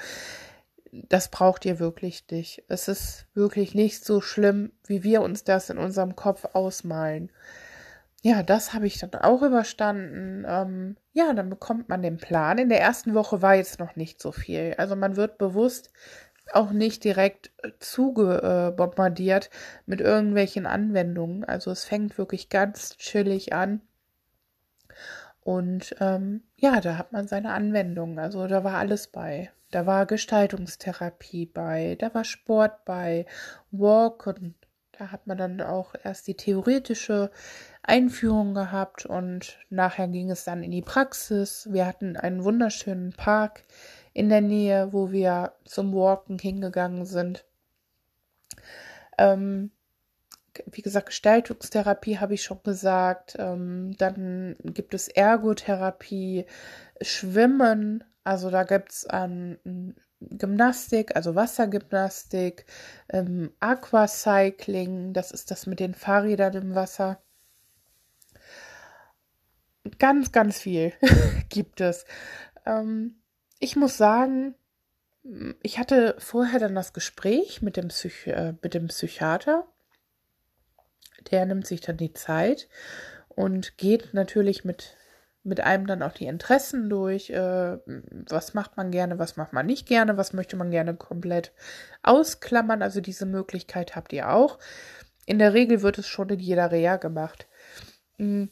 Das 0.93 1.29
braucht 1.29 1.65
ihr 1.65 1.79
wirklich 1.79 2.25
nicht. 2.31 2.65
Es 2.69 2.89
ist 2.89 3.27
wirklich 3.33 3.75
nicht 3.75 4.05
so 4.05 4.21
schlimm, 4.21 4.73
wie 4.87 5.05
wir 5.05 5.23
uns 5.23 5.45
das 5.45 5.71
in 5.71 5.79
unserem 5.79 6.17
Kopf 6.17 6.45
ausmalen. 6.53 7.31
Ja, 8.23 8.43
das 8.43 8.75
habe 8.75 8.87
ich 8.87 8.99
dann 8.99 9.15
auch 9.15 9.41
überstanden. 9.43 10.45
Ähm, 10.47 10.97
ja, 11.13 11.33
dann 11.33 11.49
bekommt 11.49 11.89
man 11.89 12.03
den 12.03 12.19
Plan. 12.19 12.59
In 12.59 12.69
der 12.69 12.81
ersten 12.81 13.15
Woche 13.15 13.41
war 13.41 13.55
jetzt 13.55 13.79
noch 13.79 13.97
nicht 13.97 14.21
so 14.21 14.31
viel. 14.31 14.75
Also 14.77 14.95
man 14.95 15.17
wird 15.17 15.39
bewusst 15.39 15.91
auch 16.55 16.71
nicht 16.73 17.05
direkt 17.05 17.51
äh, 17.63 17.71
zugebombardiert 17.79 19.51
mit 19.87 20.01
irgendwelchen 20.01 20.67
Anwendungen. 20.67 21.45
Also 21.45 21.71
es 21.71 21.85
fängt 21.85 22.19
wirklich 22.19 22.49
ganz 22.49 22.97
chillig 22.97 23.53
an. 23.53 23.81
Und 25.43 25.97
ähm, 26.01 26.43
ja, 26.57 26.81
da 26.81 26.99
hat 26.99 27.13
man 27.13 27.27
seine 27.27 27.53
Anwendungen. 27.53 28.19
Also 28.19 28.47
da 28.47 28.63
war 28.65 28.75
alles 28.75 29.09
bei. 29.09 29.51
Da 29.71 29.87
war 29.87 30.07
Gestaltungstherapie 30.07 31.47
bei, 31.47 31.97
da 31.99 32.13
war 32.13 32.25
Sport 32.25 32.85
bei, 32.85 33.27
Walken. 33.71 34.57
Da 34.93 35.13
hat 35.13 35.27
man 35.27 35.39
dann 35.39 35.61
auch 35.63 35.95
erst 36.03 36.27
die 36.27 36.37
theoretische 36.37 37.31
Einführung 37.83 38.53
gehabt 38.53 39.07
und 39.07 39.59
nachher 39.71 40.09
ging 40.09 40.31
es 40.31 40.45
dann 40.45 40.63
in 40.63 40.73
die 40.73 40.83
Praxis. 40.83 41.69
Wir 41.71 41.87
hatten 41.87 42.17
einen 42.17 42.45
wunderschönen 42.45 43.13
Park 43.13 43.65
in 44.13 44.29
der 44.29 44.41
Nähe, 44.41 44.93
wo 44.93 45.13
wir 45.13 45.53
zum 45.65 45.95
Walken 45.95 46.39
hingegangen 46.39 47.05
sind. 47.05 47.45
Ähm, 49.19 49.71
wie 50.67 50.83
gesagt, 50.83 51.07
Gestaltungstherapie 51.07 52.19
habe 52.19 52.35
ich 52.35 52.43
schon 52.43 52.63
gesagt. 52.63 53.37
Ähm, 53.39 53.97
dann 53.99 54.57
gibt 54.65 54.95
es 54.95 55.09
Ergotherapie, 55.09 56.47
Schwimmen. 57.01 58.05
Also 58.25 58.51
da 58.51 58.65
gibt 58.65 58.91
es 58.91 59.07
ähm, 59.11 59.59
Gymnastik, 60.21 61.17
also 61.17 61.35
Wassergymnastik, 61.35 62.67
ähm, 63.09 63.53
Aquacycling, 63.61 65.15
das 65.15 65.31
ist 65.31 65.51
das 65.51 65.67
mit 65.67 65.81
den 65.81 65.95
Fahrrädern 65.95 66.55
im 66.55 66.75
Wasser. 66.75 67.21
Ganz, 69.99 70.31
ganz 70.31 70.59
viel 70.59 70.93
gibt 71.49 71.81
es. 71.81 72.05
Ähm, 72.67 73.20
ich 73.61 73.77
muss 73.77 73.97
sagen, 73.97 74.57
ich 75.63 75.79
hatte 75.79 76.17
vorher 76.19 76.59
dann 76.59 76.75
das 76.75 76.93
Gespräch 76.93 77.63
mit 77.63 77.77
dem, 77.77 77.89
Psych 77.89 78.27
äh, 78.27 78.55
mit 78.61 78.75
dem 78.75 78.89
Psychiater 78.89 79.69
der 81.31 81.47
nimmt 81.47 81.67
sich 81.67 81.81
dann 81.81 81.97
die 81.97 82.13
Zeit 82.13 82.69
und 83.29 83.77
geht 83.79 84.15
natürlich 84.15 84.65
mit, 84.65 84.97
mit 85.43 85.61
einem 85.61 85.87
dann 85.87 86.03
auch 86.03 86.13
die 86.13 86.27
Interessen 86.27 86.89
durch. 86.89 87.31
Äh, 87.31 87.79
was 87.87 88.55
macht 88.55 88.77
man 88.77 88.91
gerne, 88.91 89.19
was 89.19 89.37
macht 89.37 89.53
man 89.53 89.67
nicht 89.67 89.87
gerne, 89.87 90.17
was 90.17 90.33
möchte 90.33 90.57
man 90.57 90.71
gerne 90.71 90.95
komplett 90.95 91.53
ausklammern. 92.03 92.83
Also 92.83 93.01
diese 93.01 93.27
Möglichkeit 93.27 93.97
habt 93.97 94.13
ihr 94.13 94.31
auch. 94.31 94.59
In 95.27 95.39
der 95.39 95.55
Regel 95.55 95.83
wird 95.83 95.99
es 95.99 96.09
schon 96.09 96.29
in 96.31 96.41
jeder 96.41 96.71
Reha 96.71 96.97
gemacht. 96.97 97.47
Hm, 98.17 98.51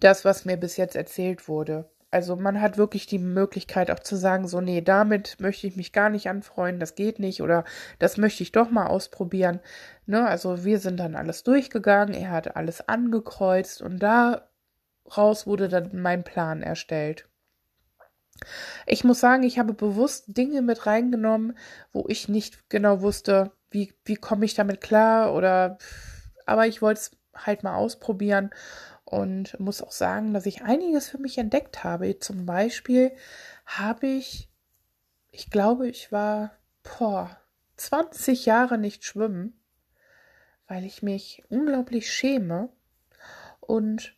das, 0.00 0.24
was 0.24 0.44
mir 0.44 0.56
bis 0.56 0.76
jetzt 0.76 0.96
erzählt 0.96 1.48
wurde. 1.48 1.90
Also 2.12 2.36
man 2.36 2.60
hat 2.60 2.76
wirklich 2.76 3.06
die 3.06 3.18
Möglichkeit 3.18 3.90
auch 3.90 3.98
zu 3.98 4.16
sagen, 4.16 4.46
so, 4.46 4.60
nee, 4.60 4.82
damit 4.82 5.40
möchte 5.40 5.66
ich 5.66 5.76
mich 5.76 5.94
gar 5.94 6.10
nicht 6.10 6.28
anfreunden, 6.28 6.78
das 6.78 6.94
geht 6.94 7.18
nicht 7.18 7.40
oder 7.40 7.64
das 7.98 8.18
möchte 8.18 8.42
ich 8.42 8.52
doch 8.52 8.70
mal 8.70 8.86
ausprobieren. 8.86 9.60
Ne? 10.04 10.28
Also 10.28 10.62
wir 10.62 10.78
sind 10.78 11.00
dann 11.00 11.16
alles 11.16 11.42
durchgegangen, 11.42 12.14
er 12.14 12.30
hat 12.30 12.54
alles 12.54 12.86
angekreuzt 12.86 13.80
und 13.80 13.98
daraus 14.00 15.46
wurde 15.46 15.70
dann 15.70 15.90
mein 16.02 16.22
Plan 16.22 16.62
erstellt. 16.62 17.30
Ich 18.86 19.04
muss 19.04 19.20
sagen, 19.20 19.42
ich 19.42 19.58
habe 19.58 19.72
bewusst 19.72 20.24
Dinge 20.36 20.60
mit 20.60 20.84
reingenommen, 20.84 21.56
wo 21.94 22.04
ich 22.08 22.28
nicht 22.28 22.68
genau 22.68 23.00
wusste, 23.00 23.52
wie, 23.70 23.94
wie 24.04 24.16
komme 24.16 24.44
ich 24.44 24.52
damit 24.52 24.82
klar 24.82 25.34
oder 25.34 25.78
aber 26.44 26.66
ich 26.66 26.82
wollte 26.82 27.00
es 27.00 27.10
halt 27.34 27.62
mal 27.62 27.76
ausprobieren 27.76 28.50
und 29.12 29.60
muss 29.60 29.82
auch 29.82 29.92
sagen, 29.92 30.32
dass 30.32 30.46
ich 30.46 30.62
einiges 30.62 31.10
für 31.10 31.18
mich 31.18 31.36
entdeckt 31.36 31.84
habe. 31.84 32.18
Zum 32.18 32.46
Beispiel 32.46 33.12
habe 33.66 34.06
ich, 34.06 34.48
ich 35.30 35.50
glaube, 35.50 35.86
ich 35.86 36.10
war 36.10 36.52
boah, 36.82 37.36
20 37.76 38.46
Jahre 38.46 38.78
nicht 38.78 39.04
schwimmen, 39.04 39.60
weil 40.66 40.86
ich 40.86 41.02
mich 41.02 41.44
unglaublich 41.50 42.10
schäme 42.10 42.70
und 43.60 44.16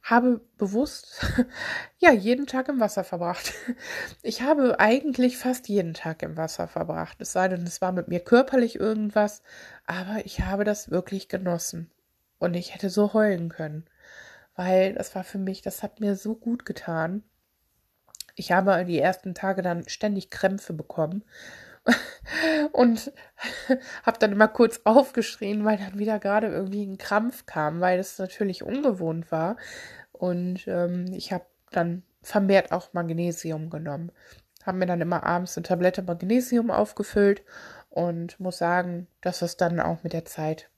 habe 0.00 0.40
bewusst 0.56 1.26
ja 1.98 2.12
jeden 2.12 2.46
Tag 2.46 2.68
im 2.68 2.78
Wasser 2.78 3.02
verbracht. 3.02 3.52
Ich 4.22 4.42
habe 4.42 4.78
eigentlich 4.78 5.38
fast 5.38 5.68
jeden 5.68 5.92
Tag 5.92 6.22
im 6.22 6.36
Wasser 6.36 6.68
verbracht. 6.68 7.16
Es 7.20 7.32
sei 7.32 7.48
denn, 7.48 7.64
es 7.64 7.80
war 7.80 7.90
mit 7.90 8.06
mir 8.06 8.20
körperlich 8.20 8.76
irgendwas, 8.78 9.42
aber 9.86 10.24
ich 10.24 10.42
habe 10.42 10.62
das 10.62 10.88
wirklich 10.92 11.28
genossen 11.28 11.90
und 12.38 12.54
ich 12.54 12.74
hätte 12.74 12.90
so 12.90 13.12
heulen 13.12 13.48
können 13.48 13.89
weil 14.60 14.92
das 14.92 15.14
war 15.14 15.24
für 15.24 15.38
mich, 15.38 15.62
das 15.62 15.82
hat 15.82 16.00
mir 16.00 16.16
so 16.16 16.34
gut 16.34 16.66
getan. 16.66 17.22
Ich 18.34 18.52
habe 18.52 18.84
die 18.84 18.98
ersten 18.98 19.34
Tage 19.34 19.62
dann 19.62 19.88
ständig 19.88 20.28
Krämpfe 20.28 20.74
bekommen 20.74 21.24
und 22.72 23.10
habe 24.02 24.18
dann 24.18 24.32
immer 24.32 24.48
kurz 24.48 24.82
aufgeschrien, 24.84 25.64
weil 25.64 25.78
dann 25.78 25.98
wieder 25.98 26.18
gerade 26.18 26.48
irgendwie 26.48 26.84
ein 26.84 26.98
Krampf 26.98 27.46
kam, 27.46 27.80
weil 27.80 27.96
das 27.96 28.18
natürlich 28.18 28.62
ungewohnt 28.62 29.32
war. 29.32 29.56
Und 30.12 30.68
ähm, 30.68 31.06
ich 31.10 31.32
habe 31.32 31.46
dann 31.70 32.02
vermehrt 32.20 32.70
auch 32.70 32.92
Magnesium 32.92 33.70
genommen. 33.70 34.12
Haben 34.62 34.76
mir 34.76 34.86
dann 34.86 35.00
immer 35.00 35.24
abends 35.24 35.56
eine 35.56 35.64
Tablette 35.64 36.02
Magnesium 36.02 36.70
aufgefüllt 36.70 37.42
und 37.88 38.38
muss 38.38 38.58
sagen, 38.58 39.06
dass 39.22 39.40
es 39.40 39.56
dann 39.56 39.80
auch 39.80 40.02
mit 40.02 40.12
der 40.12 40.26
Zeit 40.26 40.68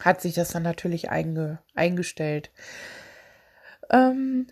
hat 0.00 0.20
sich 0.20 0.34
das 0.34 0.50
dann 0.50 0.62
natürlich 0.62 1.10
einge 1.10 1.58
eingestellt. 1.74 2.50
Ähm, 3.90 4.46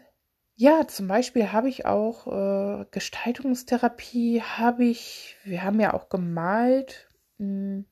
ja, 0.57 0.89
zum 0.89 1.07
Beispiel 1.07 1.53
habe 1.53 1.69
ich 1.69 1.87
auch 1.87 2.27
äh, 2.27 2.85
Gestaltungstherapie, 2.91 4.43
habe 4.43 4.85
ich, 4.85 5.37
wir 5.45 5.63
haben 5.63 5.79
ja 5.81 5.95
auch 5.95 6.09
gemalt, 6.09 7.09
hm, 7.39 7.85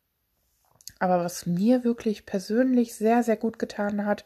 aber 0.99 1.23
was 1.23 1.47
mir 1.47 1.85
wirklich 1.85 2.27
persönlich 2.27 2.95
sehr, 2.95 3.23
sehr 3.23 3.37
gut 3.37 3.59
getan 3.59 4.07
hat, 4.07 4.25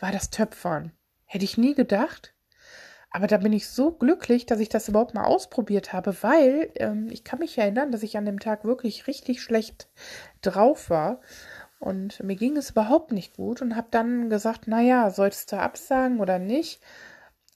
war 0.00 0.12
das 0.12 0.30
Töpfern. 0.30 0.92
Hätte 1.24 1.44
ich 1.44 1.58
nie 1.58 1.74
gedacht. 1.74 2.34
Aber 3.10 3.26
da 3.26 3.36
bin 3.36 3.52
ich 3.52 3.68
so 3.68 3.92
glücklich, 3.92 4.46
dass 4.46 4.60
ich 4.60 4.70
das 4.70 4.88
überhaupt 4.88 5.12
mal 5.12 5.24
ausprobiert 5.24 5.92
habe, 5.92 6.16
weil 6.22 6.70
ähm, 6.76 7.08
ich 7.10 7.24
kann 7.24 7.40
mich 7.40 7.58
erinnern, 7.58 7.92
dass 7.92 8.02
ich 8.02 8.16
an 8.16 8.24
dem 8.24 8.40
Tag 8.40 8.64
wirklich 8.64 9.06
richtig 9.06 9.42
schlecht 9.42 9.88
drauf 10.40 10.88
war. 10.88 11.20
Und 11.82 12.22
mir 12.22 12.36
ging 12.36 12.56
es 12.56 12.70
überhaupt 12.70 13.10
nicht 13.10 13.34
gut 13.34 13.60
und 13.60 13.74
habe 13.74 13.88
dann 13.90 14.30
gesagt, 14.30 14.68
naja, 14.68 15.10
sollst 15.10 15.50
du 15.50 15.58
absagen 15.58 16.20
oder 16.20 16.38
nicht? 16.38 16.80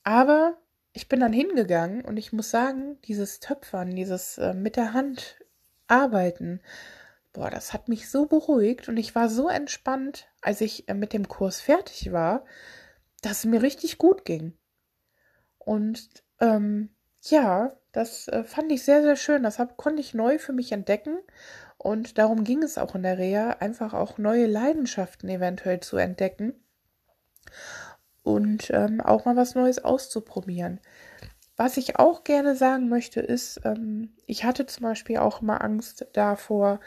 Aber 0.03 0.57
ich 0.93 1.09
bin 1.09 1.21
dann 1.21 1.33
hingegangen 1.33 2.05
und 2.05 2.17
ich 2.17 2.33
muss 2.33 2.51
sagen, 2.51 3.01
dieses 3.03 3.39
Töpfern, 3.39 3.95
dieses 3.95 4.37
äh, 4.39 4.53
mit 4.53 4.75
der 4.75 4.95
Hand 4.95 5.37
arbeiten, 5.87 6.61
boah, 7.33 7.51
das 7.51 7.73
hat 7.73 7.89
mich 7.89 8.11
so 8.11 8.27
beruhigt 8.27 8.89
und 8.89 8.97
ich 8.97 9.15
war 9.15 9.29
so 9.29 9.49
entspannt, 9.49 10.27
als 10.41 10.61
ich 10.61 10.89
äh, 10.89 10.95
mit 10.95 11.13
dem 11.13 11.29
Kurs 11.29 11.61
fertig 11.61 12.11
war, 12.11 12.45
dass 13.23 13.39
es 13.39 13.45
mir 13.45 13.63
richtig 13.63 13.97
gut 13.97 14.25
ging. 14.25 14.59
Und 15.59 16.09
ähm, 16.41 16.91
ja, 17.23 17.77
das 17.93 18.27
äh, 18.27 18.43
fand 18.43 18.73
ich 18.73 18.83
sehr, 18.83 19.03
sehr 19.03 19.17
schön. 19.17 19.45
Das 19.45 19.61
hab, 19.61 19.77
konnte 19.77 20.01
ich 20.01 20.15
neu 20.15 20.39
für 20.39 20.53
mich 20.53 20.73
entdecken. 20.73 21.19
Und 21.87 22.19
darum 22.19 22.43
ging 22.43 22.65
es 22.65 22.79
auch 22.79 22.97
in 22.97 23.05
der 23.05 23.17
Reha, 23.17 23.59
einfach 23.61 23.95
auch 23.95 24.19
neue 24.19 24.47
Leidenschaften 24.47 25.29
eventuell 25.29 25.79
zu 25.79 25.97
entdecken 25.99 26.53
und 28.25 28.71
ähm, 28.71 29.01
auch 29.01 29.25
mal 29.25 29.37
was 29.37 29.55
Neues 29.55 29.85
auszuprobieren. 29.85 30.81
Was 31.57 31.77
ich 31.77 31.97
auch 31.97 32.25
gerne 32.25 32.57
sagen 32.57 32.89
möchte, 32.89 33.21
ist, 33.21 33.61
ähm, 33.65 34.15
ich 34.27 34.43
hatte 34.43 34.67
zum 34.67 34.83
Beispiel 34.83 35.19
auch 35.19 35.43
mal 35.43 35.59
Angst 35.59 36.09
davor, 36.13 36.81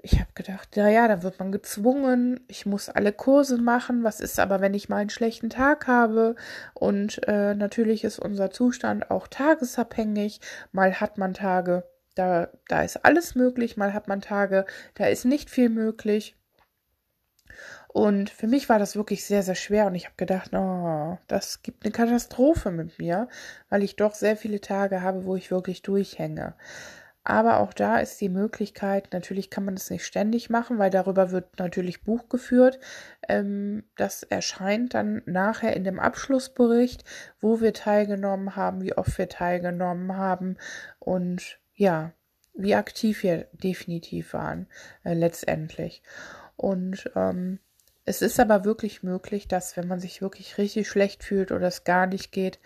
ich 0.00 0.18
habe 0.18 0.32
gedacht, 0.34 0.76
naja, 0.76 1.06
dann 1.06 1.22
wird 1.22 1.38
man 1.38 1.52
gezwungen, 1.52 2.40
ich 2.48 2.66
muss 2.66 2.88
alle 2.88 3.12
Kurse 3.12 3.58
machen. 3.58 4.02
Was 4.02 4.18
ist 4.18 4.40
aber, 4.40 4.60
wenn 4.60 4.74
ich 4.74 4.88
mal 4.88 4.96
einen 4.96 5.10
schlechten 5.10 5.50
Tag 5.50 5.86
habe? 5.86 6.34
Und 6.74 7.20
äh, 7.28 7.54
natürlich 7.54 8.02
ist 8.02 8.18
unser 8.18 8.50
Zustand 8.50 9.12
auch 9.12 9.28
tagesabhängig. 9.28 10.40
Mal 10.72 11.00
hat 11.00 11.16
man 11.16 11.32
Tage, 11.32 11.84
da, 12.14 12.48
da 12.68 12.82
ist 12.82 13.04
alles 13.04 13.34
möglich, 13.34 13.76
mal 13.76 13.94
hat 13.94 14.08
man 14.08 14.20
Tage, 14.20 14.66
da 14.94 15.06
ist 15.06 15.24
nicht 15.24 15.50
viel 15.50 15.68
möglich. 15.68 16.36
Und 17.88 18.30
für 18.30 18.46
mich 18.46 18.68
war 18.68 18.78
das 18.78 18.96
wirklich 18.96 19.24
sehr, 19.24 19.42
sehr 19.42 19.54
schwer 19.54 19.86
und 19.86 19.94
ich 19.94 20.06
habe 20.06 20.14
gedacht, 20.16 20.52
oh, 20.54 21.18
das 21.26 21.62
gibt 21.62 21.84
eine 21.84 21.92
Katastrophe 21.92 22.70
mit 22.70 22.98
mir, 22.98 23.28
weil 23.68 23.82
ich 23.82 23.96
doch 23.96 24.14
sehr 24.14 24.36
viele 24.36 24.60
Tage 24.60 25.02
habe, 25.02 25.26
wo 25.26 25.36
ich 25.36 25.50
wirklich 25.50 25.82
durchhänge. 25.82 26.54
Aber 27.24 27.60
auch 27.60 27.72
da 27.72 27.98
ist 27.98 28.20
die 28.20 28.28
Möglichkeit, 28.28 29.10
natürlich 29.12 29.48
kann 29.48 29.64
man 29.64 29.76
das 29.76 29.90
nicht 29.90 30.04
ständig 30.04 30.50
machen, 30.50 30.78
weil 30.78 30.90
darüber 30.90 31.30
wird 31.30 31.58
natürlich 31.58 32.02
Buch 32.02 32.28
geführt. 32.28 32.80
Ähm, 33.28 33.84
das 33.96 34.24
erscheint 34.24 34.94
dann 34.94 35.22
nachher 35.26 35.76
in 35.76 35.84
dem 35.84 36.00
Abschlussbericht, 36.00 37.04
wo 37.40 37.60
wir 37.60 37.74
teilgenommen 37.74 38.56
haben, 38.56 38.82
wie 38.82 38.96
oft 38.96 39.16
wir 39.18 39.28
teilgenommen 39.28 40.16
haben 40.16 40.56
und 40.98 41.60
ja, 41.74 42.12
wie 42.54 42.74
aktiv 42.74 43.22
wir 43.22 43.48
definitiv 43.52 44.34
waren 44.34 44.66
äh, 45.04 45.14
letztendlich. 45.14 46.02
Und 46.56 47.10
ähm, 47.16 47.58
es 48.04 48.20
ist 48.20 48.40
aber 48.40 48.64
wirklich 48.64 49.02
möglich, 49.02 49.48
dass 49.48 49.76
wenn 49.76 49.88
man 49.88 50.00
sich 50.00 50.22
wirklich 50.22 50.58
richtig 50.58 50.88
schlecht 50.88 51.24
fühlt 51.24 51.52
oder 51.52 51.68
es 51.68 51.84
gar 51.84 52.06
nicht 52.06 52.32
geht, 52.32 52.58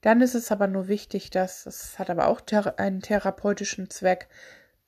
dann 0.00 0.22
ist 0.22 0.34
es 0.34 0.50
aber 0.50 0.66
nur 0.66 0.88
wichtig, 0.88 1.30
dass 1.30 1.66
es 1.66 1.98
hat 1.98 2.08
aber 2.08 2.28
auch 2.28 2.40
thera 2.40 2.74
einen 2.76 3.02
therapeutischen 3.02 3.90
Zweck. 3.90 4.28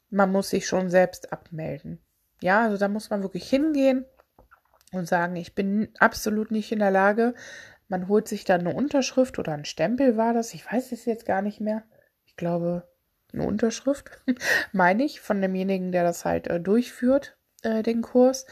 Man 0.09 0.33
muss 0.33 0.51
sich 0.51 0.67
schon 0.67 0.89
selbst 0.89 1.33
abmelden. 1.33 2.01
Ja, 2.41 2.65
also 2.65 2.79
da 2.79 2.89
muss 2.89 3.11
man 3.11 3.23
wirklich 3.23 3.49
hingehen 3.49 4.07
und 4.93 5.07
sagen, 5.07 5.37
ich 5.37 5.55
bin 5.55 5.91
absolut 5.99 6.51
nicht 6.51 6.73
in 6.73 6.79
der 6.79 6.91
Lage. 6.91 7.35
Man 7.89 8.09
holt 8.09 8.27
sich 8.27 8.45
dann 8.45 8.61
eine 8.61 8.75
Unterschrift 8.75 9.39
oder 9.39 9.53
ein 9.53 9.67
Stempel 9.67 10.17
war 10.17 10.33
das. 10.33 10.55
Ich 10.55 10.71
weiß 10.71 10.93
es 10.93 11.05
jetzt 11.05 11.27
gar 11.27 11.43
nicht 11.43 11.61
mehr. 11.61 11.83
Ich 12.25 12.37
glaube, 12.37 12.89
eine 13.33 13.47
Unterschrift, 13.47 14.11
meine 14.73 15.05
ich, 15.05 15.21
von 15.21 15.41
demjenigen, 15.41 15.93
der 15.93 16.05
das 16.05 16.25
halt 16.25 16.47
äh, 16.49 16.61
durchführt, 16.61 17.37
äh, 17.63 17.83
den 17.83 18.03
Kurs. 18.03 18.47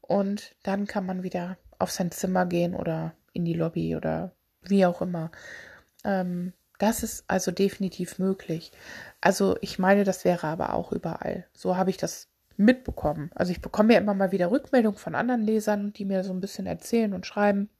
Und 0.00 0.54
dann 0.62 0.86
kann 0.86 1.06
man 1.06 1.22
wieder 1.22 1.56
auf 1.78 1.90
sein 1.90 2.10
Zimmer 2.10 2.46
gehen 2.46 2.74
oder 2.74 3.14
in 3.32 3.44
die 3.44 3.54
Lobby 3.54 3.96
oder 3.96 4.32
wie 4.62 4.86
auch 4.86 5.02
immer. 5.02 5.30
Ähm, 6.04 6.52
das 6.78 7.02
ist 7.02 7.24
also 7.28 7.50
definitiv 7.52 8.18
möglich. 8.18 8.72
Also 9.20 9.56
ich 9.60 9.78
meine, 9.78 10.04
das 10.04 10.24
wäre 10.24 10.48
aber 10.48 10.74
auch 10.74 10.92
überall. 10.92 11.46
So 11.52 11.76
habe 11.76 11.90
ich 11.90 11.96
das 11.96 12.28
mitbekommen. 12.56 13.30
Also 13.34 13.52
ich 13.52 13.60
bekomme 13.60 13.94
ja 13.94 14.00
immer 14.00 14.14
mal 14.14 14.32
wieder 14.32 14.50
Rückmeldungen 14.50 14.98
von 14.98 15.14
anderen 15.14 15.42
Lesern, 15.42 15.92
die 15.92 16.04
mir 16.04 16.24
so 16.24 16.32
ein 16.32 16.40
bisschen 16.40 16.66
erzählen 16.66 17.12
und 17.12 17.26
schreiben, 17.26 17.70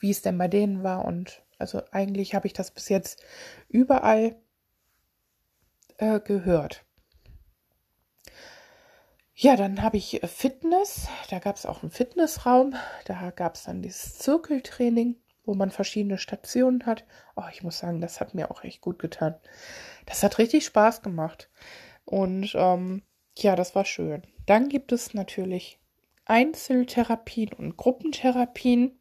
wie 0.00 0.10
es 0.10 0.22
denn 0.22 0.38
bei 0.38 0.48
denen 0.48 0.82
war. 0.82 1.04
Und 1.04 1.42
also 1.58 1.82
eigentlich 1.92 2.34
habe 2.34 2.46
ich 2.46 2.52
das 2.52 2.70
bis 2.70 2.88
jetzt 2.88 3.22
überall 3.68 4.36
äh, 6.02 6.20
gehört. 6.20 6.84
Ja, 9.34 9.56
dann 9.56 9.82
habe 9.82 9.96
ich 9.96 10.20
Fitness. 10.24 11.08
Da 11.30 11.38
gab 11.38 11.56
es 11.56 11.66
auch 11.66 11.82
einen 11.82 11.90
Fitnessraum. 11.90 12.74
Da 13.06 13.30
gab 13.30 13.54
es 13.54 13.64
dann 13.64 13.82
dieses 13.82 14.18
Zirkeltraining 14.18 15.16
wo 15.44 15.54
man 15.54 15.70
verschiedene 15.70 16.18
Stationen 16.18 16.86
hat. 16.86 17.04
Oh, 17.36 17.44
ich 17.52 17.62
muss 17.62 17.78
sagen, 17.78 18.00
das 18.00 18.20
hat 18.20 18.34
mir 18.34 18.50
auch 18.50 18.64
echt 18.64 18.80
gut 18.80 18.98
getan. 18.98 19.34
Das 20.06 20.22
hat 20.22 20.38
richtig 20.38 20.64
Spaß 20.64 21.02
gemacht. 21.02 21.50
Und 22.04 22.52
ähm, 22.54 23.02
ja, 23.36 23.56
das 23.56 23.74
war 23.74 23.84
schön. 23.84 24.22
Dann 24.46 24.68
gibt 24.68 24.92
es 24.92 25.14
natürlich 25.14 25.80
Einzeltherapien 26.26 27.52
und 27.52 27.76
Gruppentherapien. 27.76 28.98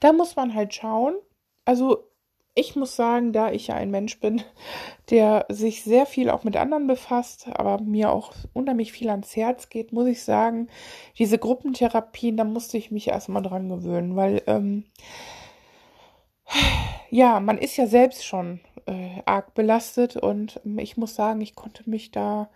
Da 0.00 0.12
muss 0.12 0.36
man 0.36 0.54
halt 0.54 0.74
schauen. 0.74 1.16
Also 1.64 2.10
ich 2.58 2.74
muss 2.74 2.96
sagen, 2.96 3.32
da 3.32 3.52
ich 3.52 3.68
ja 3.68 3.76
ein 3.76 3.90
Mensch 3.90 4.18
bin, 4.18 4.42
der 5.10 5.46
sich 5.48 5.84
sehr 5.84 6.06
viel 6.06 6.28
auch 6.28 6.44
mit 6.44 6.56
anderen 6.56 6.86
befasst, 6.86 7.48
aber 7.52 7.80
mir 7.80 8.10
auch 8.10 8.32
unheimlich 8.52 8.92
viel 8.92 9.10
ans 9.10 9.36
Herz 9.36 9.68
geht, 9.68 9.92
muss 9.92 10.06
ich 10.06 10.22
sagen, 10.22 10.68
diese 11.18 11.38
Gruppentherapien, 11.38 12.36
da 12.36 12.44
musste 12.44 12.76
ich 12.76 12.90
mich 12.90 13.08
erstmal 13.08 13.42
dran 13.42 13.68
gewöhnen, 13.68 14.16
weil 14.16 14.42
ähm, 14.46 14.84
ja, 17.10 17.38
man 17.40 17.58
ist 17.58 17.76
ja 17.76 17.86
selbst 17.86 18.26
schon 18.26 18.60
äh, 18.86 19.22
arg 19.24 19.54
belastet 19.54 20.16
und 20.16 20.60
ich 20.78 20.96
muss 20.96 21.14
sagen, 21.14 21.40
ich 21.40 21.54
konnte 21.54 21.88
mich 21.88 22.10
da 22.10 22.50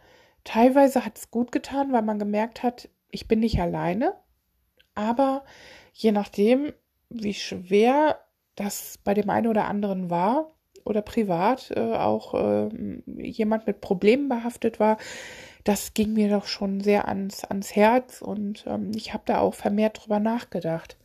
teilweise 0.44 1.04
hat 1.04 1.16
es 1.16 1.30
gut 1.30 1.52
getan, 1.52 1.92
weil 1.92 2.02
man 2.02 2.18
gemerkt 2.18 2.64
hat, 2.64 2.88
ich 3.10 3.28
bin 3.28 3.40
nicht 3.40 3.60
alleine, 3.60 4.14
aber 4.96 5.44
je 5.92 6.10
nachdem, 6.10 6.72
wie 7.08 7.34
schwer 7.34 8.18
das 8.56 8.98
bei 9.04 9.14
dem 9.14 9.30
einen 9.30 9.46
oder 9.46 9.66
anderen 9.66 10.10
war 10.10 10.52
oder 10.84 11.02
privat 11.02 11.70
äh, 11.74 11.94
auch 11.94 12.34
äh, 12.34 12.68
jemand 13.06 13.66
mit 13.66 13.80
Problemen 13.80 14.28
behaftet 14.28 14.80
war, 14.80 14.98
das 15.64 15.94
ging 15.94 16.12
mir 16.12 16.28
doch 16.28 16.46
schon 16.46 16.80
sehr 16.80 17.08
ans, 17.08 17.44
ans 17.44 17.76
Herz 17.76 18.20
und 18.20 18.64
ähm, 18.66 18.90
ich 18.94 19.12
habe 19.14 19.22
da 19.26 19.38
auch 19.38 19.54
vermehrt 19.54 20.02
drüber 20.02 20.18
nachgedacht. 20.18 20.96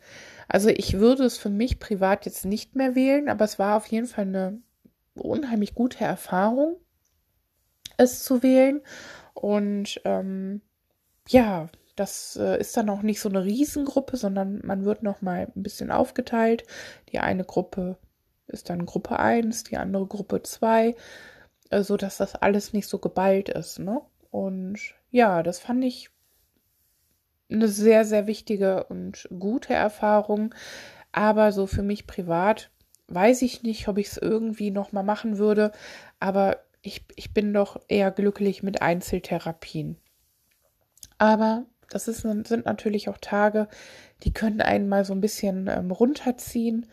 Also 0.47 0.69
ich 0.69 0.93
würde 0.99 1.25
es 1.25 1.37
für 1.37 1.49
mich 1.49 1.79
privat 1.79 2.25
jetzt 2.25 2.45
nicht 2.45 2.75
mehr 2.75 2.95
wählen, 2.95 3.29
aber 3.29 3.45
es 3.45 3.59
war 3.59 3.77
auf 3.77 3.85
jeden 3.87 4.07
Fall 4.07 4.25
eine 4.25 4.61
unheimlich 5.15 5.75
gute 5.75 6.03
Erfahrung, 6.03 6.77
es 7.97 8.23
zu 8.23 8.43
wählen. 8.43 8.81
Und 9.33 10.01
ähm, 10.05 10.61
ja, 11.27 11.67
das 11.97 12.37
äh, 12.37 12.59
ist 12.59 12.77
dann 12.77 12.89
auch 12.89 13.01
nicht 13.01 13.19
so 13.19 13.27
eine 13.27 13.43
Riesengruppe, 13.43 14.17
sondern 14.17 14.61
man 14.63 14.85
wird 14.85 15.03
noch 15.03 15.21
mal 15.21 15.51
ein 15.55 15.63
bisschen 15.63 15.91
aufgeteilt. 15.91 16.63
Die 17.11 17.19
eine 17.19 17.43
Gruppe 17.43 17.97
ist 18.47 18.69
dann 18.69 18.85
Gruppe 18.85 19.19
1, 19.19 19.63
die 19.65 19.77
andere 19.77 20.05
Gruppe 20.05 20.43
2, 20.43 20.95
äh, 21.71 21.83
so 21.83 21.97
dass 21.97 22.17
das 22.17 22.35
alles 22.35 22.71
nicht 22.71 22.87
so 22.87 22.99
geballt 22.99 23.49
ist, 23.49 23.79
ne? 23.79 24.01
Und 24.29 24.79
ja, 25.09 25.41
das 25.41 25.59
fand 25.59 25.83
ich 25.83 26.09
eine 27.49 27.67
sehr, 27.67 28.05
sehr 28.05 28.27
wichtige 28.27 28.83
und 28.85 29.27
gute 29.39 29.73
Erfahrung. 29.73 30.53
Aber 31.11 31.51
so 31.51 31.65
für 31.65 31.81
mich 31.81 32.05
privat 32.05 32.69
weiß 33.07 33.41
ich 33.41 33.63
nicht, 33.63 33.87
ob 33.87 33.97
ich 33.97 34.07
es 34.07 34.17
irgendwie 34.17 34.69
noch 34.69 34.91
mal 34.91 35.03
machen 35.03 35.37
würde. 35.37 35.71
Aber 36.19 36.59
ich, 36.81 37.05
ich 37.15 37.33
bin 37.33 37.53
doch 37.53 37.81
eher 37.87 38.11
glücklich 38.11 38.63
mit 38.63 38.81
Einzeltherapien. 38.81 39.97
Aber 41.17 41.65
das 41.89 42.07
ist, 42.07 42.21
sind 42.21 42.65
natürlich 42.65 43.09
auch 43.09 43.17
Tage, 43.19 43.67
die 44.23 44.33
können 44.33 44.61
einen 44.61 44.89
mal 44.89 45.05
so 45.05 45.13
ein 45.13 45.21
bisschen 45.21 45.67
ähm, 45.67 45.91
runterziehen, 45.91 46.87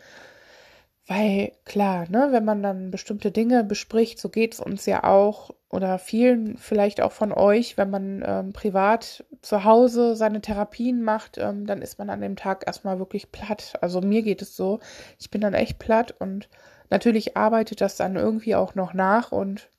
Weil 1.07 1.51
klar, 1.65 2.09
ne, 2.09 2.29
wenn 2.31 2.45
man 2.45 2.63
dann 2.63 2.89
bestimmte 2.89 3.29
Dinge 3.31 3.63
bespricht, 3.63 4.19
so 4.19 4.29
geht 4.29 4.55
es 4.55 4.59
uns 4.59 4.87
ja 4.87 5.03
auch 5.03 5.51
oder 5.69 5.99
vielen 5.99 6.57
vielleicht 6.57 6.99
auch 6.99 7.11
von 7.11 7.31
euch, 7.31 7.77
wenn 7.77 7.91
man 7.91 8.23
ähm, 8.25 8.53
privat 8.53 9.23
zu 9.41 9.63
Hause 9.65 10.15
seine 10.15 10.41
Therapien 10.41 11.03
macht, 11.03 11.37
ähm, 11.37 11.67
dann 11.67 11.83
ist 11.83 11.99
man 11.99 12.09
an 12.09 12.21
dem 12.21 12.35
Tag 12.35 12.65
erstmal 12.65 12.97
wirklich 12.97 13.31
platt. 13.31 13.73
Also 13.81 14.01
mir 14.01 14.23
geht 14.23 14.41
es 14.41 14.55
so, 14.55 14.79
ich 15.19 15.29
bin 15.29 15.41
dann 15.41 15.53
echt 15.53 15.77
platt 15.77 16.15
und 16.17 16.49
natürlich 16.89 17.37
arbeitet 17.37 17.81
das 17.81 17.97
dann 17.97 18.15
irgendwie 18.15 18.55
auch 18.55 18.73
noch 18.73 18.93
nach 18.95 19.31
und 19.31 19.69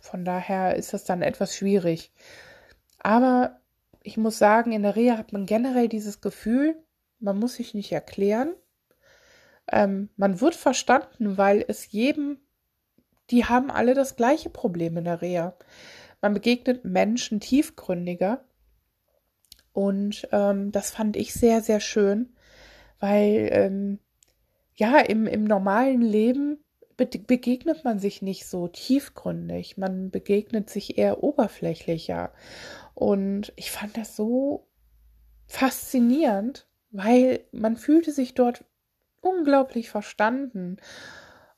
von 0.00 0.24
daher 0.24 0.76
ist 0.76 0.94
das 0.94 1.04
dann 1.04 1.20
etwas 1.22 1.54
schwierig. 1.54 2.12
Aber 3.00 3.60
ich 4.04 4.16
muss 4.16 4.38
sagen, 4.38 4.72
in 4.72 4.82
der 4.82 4.96
Reha 4.96 5.16
hat 5.16 5.32
man 5.32 5.46
generell 5.46 5.88
dieses 5.88 6.20
Gefühl, 6.20 6.76
man 7.20 7.38
muss 7.38 7.54
sich 7.54 7.74
nicht 7.74 7.92
erklären 7.92 8.54
ähm, 9.70 10.08
man 10.16 10.40
wird 10.40 10.54
verstanden, 10.54 11.38
weil 11.38 11.64
es 11.68 11.92
jedem, 11.92 12.38
die 13.30 13.44
haben 13.44 13.70
alle 13.70 13.94
das 13.94 14.16
gleiche 14.16 14.50
Problem 14.50 14.96
in 14.96 15.04
der 15.04 15.22
Reha. 15.22 15.54
Man 16.20 16.34
begegnet 16.34 16.84
Menschen 16.84 17.40
tiefgründiger. 17.40 18.44
Und 19.72 20.28
ähm, 20.32 20.70
das 20.72 20.90
fand 20.90 21.16
ich 21.16 21.32
sehr, 21.32 21.62
sehr 21.62 21.80
schön, 21.80 22.34
weil 23.00 23.48
ähm, 23.52 23.98
ja, 24.74 24.98
im, 24.98 25.26
im 25.26 25.44
normalen 25.44 26.02
Leben 26.02 26.58
be 26.58 26.62
begegnet 27.06 27.84
man 27.84 27.98
sich 27.98 28.22
nicht 28.22 28.46
so 28.46 28.68
tiefgründig. 28.68 29.76
Man 29.76 30.10
begegnet 30.10 30.70
sich 30.70 30.98
eher 30.98 31.22
oberflächlicher. 31.22 32.32
Und 32.94 33.52
ich 33.56 33.70
fand 33.70 33.96
das 33.96 34.16
so 34.16 34.66
faszinierend, 35.46 36.66
weil 36.90 37.40
man 37.52 37.76
fühlte 37.76 38.12
sich 38.12 38.34
dort 38.34 38.64
unglaublich 39.20 39.90
verstanden. 39.90 40.78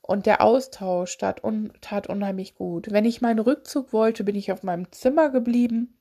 Und 0.01 0.27
der 0.27 0.41
Austausch 0.41 1.17
tat, 1.17 1.43
un 1.43 1.73
tat 1.81 2.07
unheimlich 2.07 2.55
gut. 2.55 2.91
Wenn 2.91 3.05
ich 3.05 3.21
meinen 3.21 3.39
Rückzug 3.39 3.91
wollte, 3.91 4.23
bin 4.23 4.35
ich 4.35 4.51
auf 4.51 4.61
meinem 4.61 4.91
Zimmer 4.91 5.29
geblieben. 5.29 5.94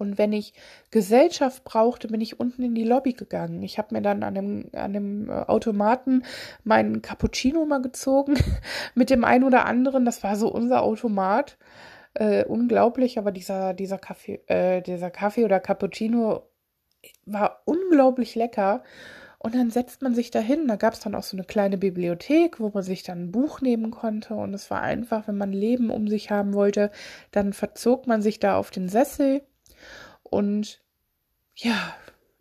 Und 0.00 0.18
wenn 0.18 0.32
ich 0.32 0.54
Gesellschaft 0.90 1.64
brauchte, 1.64 2.08
bin 2.08 2.20
ich 2.20 2.40
unten 2.40 2.62
in 2.62 2.74
die 2.74 2.84
Lobby 2.84 3.12
gegangen. 3.12 3.62
Ich 3.62 3.78
habe 3.78 3.94
mir 3.94 4.02
dann 4.02 4.22
an 4.22 4.34
dem, 4.34 4.70
an 4.72 4.92
dem 4.92 5.28
äh, 5.28 5.32
Automaten 5.32 6.24
meinen 6.64 7.02
Cappuccino 7.02 7.64
mal 7.66 7.82
gezogen 7.82 8.36
mit 8.94 9.10
dem 9.10 9.24
einen 9.24 9.44
oder 9.44 9.66
anderen. 9.66 10.04
Das 10.04 10.22
war 10.24 10.36
so 10.36 10.48
unser 10.48 10.82
Automat. 10.82 11.58
Äh, 12.14 12.44
unglaublich, 12.44 13.18
aber 13.18 13.30
dieser, 13.30 13.72
dieser 13.72 13.98
Kaffee, 13.98 14.40
äh, 14.48 14.82
dieser 14.82 15.10
Kaffee 15.10 15.44
oder 15.44 15.60
Cappuccino 15.60 16.42
war 17.24 17.62
unglaublich 17.66 18.34
lecker. 18.34 18.82
Und 19.38 19.54
dann 19.54 19.70
setzt 19.70 20.02
man 20.02 20.14
sich 20.14 20.30
dahin. 20.30 20.68
Da 20.68 20.76
gab 20.76 20.92
es 20.92 21.00
dann 21.00 21.14
auch 21.14 21.22
so 21.22 21.34
eine 21.36 21.44
kleine 21.46 21.78
Bibliothek, 21.78 22.60
wo 22.60 22.70
man 22.74 22.82
sich 22.82 23.02
dann 23.02 23.24
ein 23.24 23.32
Buch 23.32 23.62
nehmen 23.62 23.90
konnte. 23.90 24.34
Und 24.34 24.52
es 24.52 24.70
war 24.70 24.82
einfach, 24.82 25.28
wenn 25.28 25.38
man 25.38 25.52
Leben 25.52 25.88
um 25.88 26.08
sich 26.08 26.30
haben 26.30 26.52
wollte, 26.52 26.90
dann 27.30 27.54
verzog 27.54 28.06
man 28.06 28.20
sich 28.20 28.38
da 28.38 28.56
auf 28.58 28.70
den 28.70 28.88
Sessel 28.88 29.42
und 30.30 30.82
ja, 31.54 31.94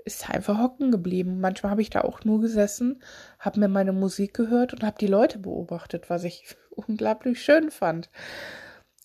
ist 0.06 0.30
einfach 0.30 0.58
hocken 0.60 0.91
geblieben. 0.91 1.39
Manchmal 1.39 1.71
habe 1.71 1.82
ich 1.82 1.89
da 1.89 2.02
auch 2.02 2.23
nur 2.23 2.41
gesessen, 2.41 3.02
habe 3.38 3.60
mir 3.60 3.67
meine 3.67 3.93
Musik 3.93 4.34
gehört 4.34 4.73
und 4.73 4.84
habe 4.84 4.97
die 4.99 5.08
Leute 5.08 5.39
beobachtet, 5.39 6.10
was 6.10 6.23
ich 6.23 6.56
unglaublich 6.69 7.43
schön 7.43 7.71
fand. 7.71 8.10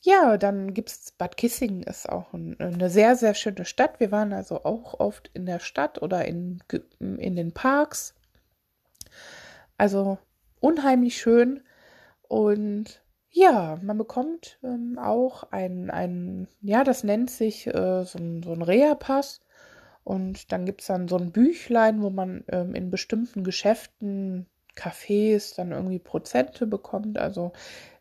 Ja, 0.03 0.37
dann 0.37 0.75
gibt 0.75 0.91
es 0.91 1.13
Bad 1.13 1.39
Kissingen, 1.39 1.83
ist 1.83 2.09
auch 2.09 2.35
ein, 2.35 2.61
eine 2.61 2.91
sehr, 2.91 3.17
sehr 3.17 3.33
schöne 3.35 3.65
Stadt. 3.65 4.01
Wir 4.01 4.13
waren 4.13 4.35
also 4.35 4.65
auch 4.65 5.01
oft 5.01 5.31
in 5.33 5.47
der 5.47 5.61
Stadt 5.61 6.03
oder 6.03 6.27
in, 6.27 6.63
in 6.99 7.37
den 7.37 7.53
Parks. 7.53 8.15
Also 9.79 10.19
unheimlich 10.61 11.17
schön. 11.17 11.63
Und 12.29 13.03
ja, 13.35 13.79
man 13.83 13.99
bekommt 13.99 14.59
ähm, 14.63 14.97
auch 14.97 15.43
ein, 15.51 15.91
ein, 15.91 16.47
ja, 16.63 16.85
das 16.85 17.03
nennt 17.03 17.31
sich 17.31 17.67
äh, 17.67 18.05
so 18.05 18.19
ein, 18.19 18.43
so 18.45 18.53
ein 18.53 18.63
Reha-Pass. 18.63 19.41
Und 20.05 20.53
dann 20.53 20.67
gibt 20.67 20.83
es 20.83 20.87
dann 20.87 21.09
so 21.09 21.17
ein 21.17 21.33
Büchlein, 21.33 22.01
wo 22.01 22.11
man 22.11 22.45
ähm, 22.49 22.75
in 22.75 22.91
bestimmten 22.91 23.43
Geschäften, 23.43 24.47
Cafés 24.77 25.55
dann 25.57 25.73
irgendwie 25.73 25.99
Prozente 25.99 26.67
bekommt, 26.67 27.19
also 27.19 27.53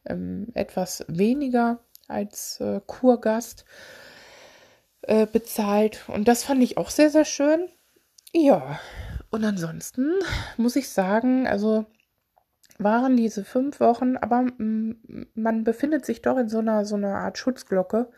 ähm, 0.05 0.47
etwas 0.53 1.05
weniger 1.07 1.79
als 2.07 2.59
äh, 2.59 2.81
Kurgast 2.85 3.65
äh, 5.03 5.25
bezahlt. 5.25 6.07
Und 6.09 6.27
das 6.27 6.43
fand 6.43 6.61
ich 6.61 6.77
auch 6.77 6.89
sehr, 6.89 7.09
sehr 7.09 7.25
schön. 7.25 7.69
Ja, 8.33 8.79
und 9.31 9.43
ansonsten 9.43 10.11
muss 10.57 10.75
ich 10.75 10.89
sagen, 10.89 11.47
also 11.47 11.85
waren 12.79 13.17
diese 13.17 13.43
fünf 13.43 13.79
Wochen, 13.79 14.17
aber 14.17 14.43
mm, 14.43 15.27
man 15.35 15.63
befindet 15.63 16.05
sich 16.05 16.21
doch 16.21 16.37
in 16.37 16.49
so 16.49 16.59
einer, 16.59 16.85
so 16.85 16.95
einer 16.95 17.15
Art 17.15 17.37
Schutzglocke. 17.37 18.09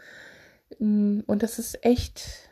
Mm, 0.79 1.21
und 1.25 1.43
das 1.43 1.59
ist 1.59 1.85
echt 1.85 2.49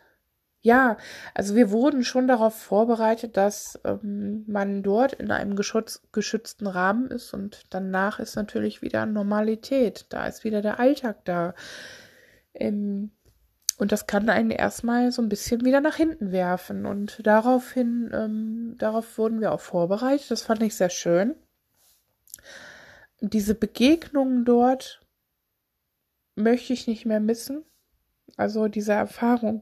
ja, 0.66 0.96
also 1.34 1.56
wir 1.56 1.72
wurden 1.72 2.06
schon 2.06 2.26
darauf 2.26 2.56
vorbereitet, 2.56 3.36
dass 3.36 3.82
ähm, 3.84 4.46
man 4.48 4.82
dort 4.82 5.12
in 5.12 5.30
einem 5.30 5.58
geschütz 5.58 6.02
geschützten 6.14 6.68
Rahmen 6.68 7.12
ist 7.12 7.34
und 7.34 7.64
danach 7.70 8.20
ist 8.20 8.38
natürlich 8.38 8.82
wieder 8.82 9.06
Normalität. 9.06 10.06
Da 10.10 10.26
ist 10.26 10.46
wieder 10.46 10.62
der 10.62 10.80
Alltag 10.80 11.26
da. 11.26 11.54
Ähm, 12.54 13.12
und 13.78 13.92
das 13.92 14.08
kann 14.08 14.30
einen 14.30 14.52
erstmal 14.52 15.12
so 15.12 15.22
ein 15.22 15.28
bisschen 15.28 15.66
wieder 15.66 15.82
nach 15.82 15.96
hinten 15.96 16.32
werfen. 16.32 16.86
Und 16.86 17.28
daraufhin, 17.28 18.10
ähm, 18.14 18.76
darauf 18.78 19.18
wurden 19.18 19.42
wir 19.42 19.52
auch 19.52 19.60
vorbereitet. 19.60 20.32
Das 20.32 20.44
fand 20.44 20.64
ich 20.64 20.76
sehr 20.76 20.90
schön. 20.90 21.36
Diese 23.26 23.56
Begegnungen 23.56 24.44
dort 24.44 25.00
möchte 26.36 26.74
ich 26.74 26.88
nicht 26.88 27.06
mehr 27.06 27.22
missen. 27.22 27.64
Also 28.36 28.68
diese 28.68 28.92
Erfahrung 28.92 29.62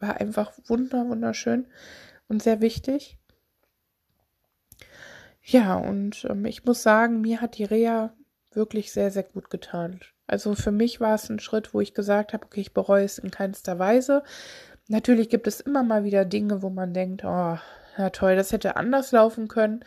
war 0.00 0.20
einfach 0.20 0.52
wunder, 0.66 1.08
wunderschön 1.08 1.66
und 2.28 2.42
sehr 2.42 2.60
wichtig. 2.60 3.16
Ja, 5.40 5.76
und 5.76 6.26
ähm, 6.28 6.44
ich 6.44 6.66
muss 6.66 6.82
sagen, 6.82 7.22
mir 7.22 7.40
hat 7.40 7.56
die 7.56 7.64
Reha 7.64 8.12
wirklich 8.50 8.92
sehr, 8.92 9.10
sehr 9.10 9.22
gut 9.22 9.48
getan. 9.48 10.00
Also 10.26 10.54
für 10.54 10.72
mich 10.72 11.00
war 11.00 11.14
es 11.14 11.30
ein 11.30 11.38
Schritt, 11.38 11.72
wo 11.72 11.80
ich 11.80 11.94
gesagt 11.94 12.34
habe, 12.34 12.44
okay, 12.44 12.60
ich 12.60 12.74
bereue 12.74 13.04
es 13.04 13.16
in 13.16 13.30
keinster 13.30 13.78
Weise. 13.78 14.24
Natürlich 14.88 15.30
gibt 15.30 15.46
es 15.46 15.60
immer 15.60 15.82
mal 15.82 16.04
wieder 16.04 16.26
Dinge, 16.26 16.60
wo 16.60 16.68
man 16.68 16.92
denkt, 16.92 17.24
oh, 17.24 17.58
ja 17.96 18.10
toll, 18.10 18.36
das 18.36 18.52
hätte 18.52 18.76
anders 18.76 19.10
laufen 19.12 19.48
können. 19.48 19.82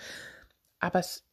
Aber 0.79 0.99
es 0.99 1.26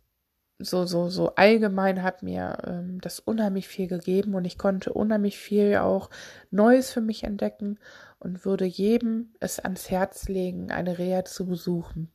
so, 0.59 0.85
so, 0.87 1.09
so 1.09 1.35
allgemein 1.35 2.03
hat 2.03 2.23
mir 2.23 2.59
ähm, 2.67 3.01
das 3.01 3.19
unheimlich 3.19 3.67
viel 3.69 3.89
gegeben 3.89 4.35
und 4.35 4.45
ich 4.45 4.57
konnte 4.57 4.93
unheimlich 4.93 5.39
viel 5.39 5.77
auch 5.77 6.11
Neues 6.51 6.93
für 6.93 7.01
mich 7.01 7.25
entdecken 7.25 7.79
und 8.19 8.45
würde 8.45 8.65
jedem 8.65 9.35
es 9.41 9.59
ans 9.59 9.91
Herz 9.91 10.29
legen, 10.29 10.71
eine 10.71 10.99
Reha 10.99 11.25
zu 11.25 11.47
besuchen. 11.47 12.11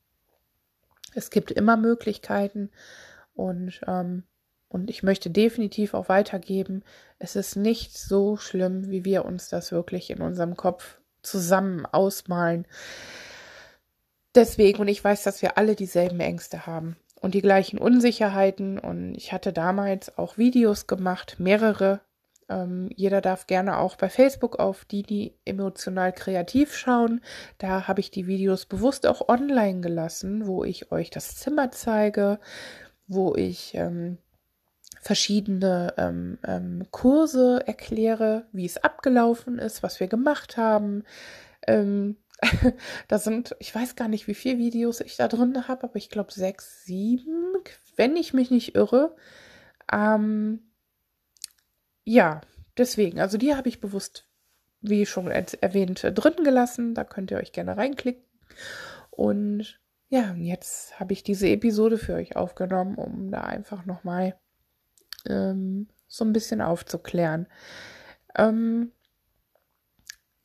Es 1.13 1.29
gibt 1.31 1.51
immer 1.51 1.75
Möglichkeiten 1.75 2.69
und, 3.33 3.81
ähm, 3.87 4.23
und 4.69 4.89
ich 4.89 5.03
möchte 5.03 5.29
definitiv 5.29 5.93
auch 5.93 6.07
weitergeben, 6.07 6.83
es 7.17 7.35
ist 7.35 7.55
nicht 7.55 7.97
so 7.97 8.37
schlimm, 8.37 8.89
wie 8.89 9.03
wir 9.03 9.25
uns 9.25 9.49
das 9.49 9.71
wirklich 9.71 10.09
in 10.11 10.21
unserem 10.21 10.55
Kopf 10.55 10.99
zusammen 11.21 11.85
ausmalen. 11.85 12.65
Deswegen, 14.35 14.79
und 14.79 14.87
ich 14.87 15.03
weiß, 15.03 15.23
dass 15.23 15.41
wir 15.41 15.57
alle 15.57 15.75
dieselben 15.75 16.19
Ängste 16.19 16.65
haben 16.65 16.95
und 17.21 17.33
die 17.33 17.41
gleichen 17.41 17.79
Unsicherheiten. 17.79 18.79
Und 18.79 19.15
ich 19.15 19.33
hatte 19.33 19.53
damals 19.53 20.17
auch 20.17 20.37
Videos 20.37 20.87
gemacht, 20.87 21.35
mehrere. 21.39 22.01
Ähm, 22.49 22.89
jeder 22.95 23.21
darf 23.21 23.47
gerne 23.47 23.77
auch 23.77 23.95
bei 23.95 24.09
Facebook 24.09 24.59
auf 24.59 24.85
die, 24.85 25.03
die 25.03 25.33
emotional 25.45 26.11
kreativ 26.13 26.75
schauen. 26.75 27.21
Da 27.57 27.87
habe 27.87 27.99
ich 27.99 28.11
die 28.11 28.27
Videos 28.27 28.65
bewusst 28.65 29.05
auch 29.05 29.29
online 29.29 29.81
gelassen, 29.81 30.47
wo 30.47 30.63
ich 30.63 30.91
euch 30.91 31.09
das 31.09 31.35
Zimmer 31.35 31.71
zeige, 31.71 32.39
wo 33.07 33.35
ich 33.35 33.75
ähm, 33.75 34.17
verschiedene 35.01 35.93
ähm, 35.97 36.39
ähm, 36.45 36.87
Kurse 36.91 37.63
erkläre, 37.65 38.45
wie 38.51 38.65
es 38.65 38.83
abgelaufen 38.83 39.59
ist, 39.59 39.83
was 39.83 39.99
wir 39.99 40.07
gemacht 40.07 40.57
haben. 40.57 41.03
Da 43.07 43.17
sind, 43.17 43.55
ich 43.59 43.73
weiß 43.73 43.95
gar 43.95 44.07
nicht, 44.07 44.27
wie 44.27 44.33
viele 44.33 44.57
Videos 44.57 45.01
ich 45.01 45.17
da 45.17 45.27
drin 45.27 45.67
habe, 45.67 45.83
aber 45.83 45.95
ich 45.95 46.09
glaube 46.09 46.31
sechs, 46.31 46.85
sieben, 46.85 47.53
wenn 47.95 48.15
ich 48.15 48.33
mich 48.33 48.51
nicht 48.51 48.75
irre. 48.75 49.15
Ähm, 49.91 50.71
ja, 52.03 52.41
deswegen, 52.77 53.19
also 53.19 53.37
die 53.37 53.55
habe 53.55 53.69
ich 53.69 53.81
bewusst, 53.81 54.27
wie 54.81 55.05
schon 55.05 55.27
erwähnt, 55.27 56.03
drin 56.03 56.43
gelassen. 56.43 56.95
Da 56.95 57.03
könnt 57.03 57.31
ihr 57.31 57.37
euch 57.37 57.51
gerne 57.51 57.77
reinklicken. 57.77 58.23
Und 59.11 59.79
ja, 60.07 60.33
jetzt 60.35 60.99
habe 60.99 61.13
ich 61.13 61.23
diese 61.23 61.49
Episode 61.49 61.97
für 61.97 62.15
euch 62.15 62.35
aufgenommen, 62.35 62.95
um 62.95 63.31
da 63.31 63.41
einfach 63.41 63.85
nochmal 63.85 64.39
ähm, 65.27 65.87
so 66.07 66.25
ein 66.25 66.33
bisschen 66.33 66.61
aufzuklären. 66.61 67.47
Ähm, 68.35 68.91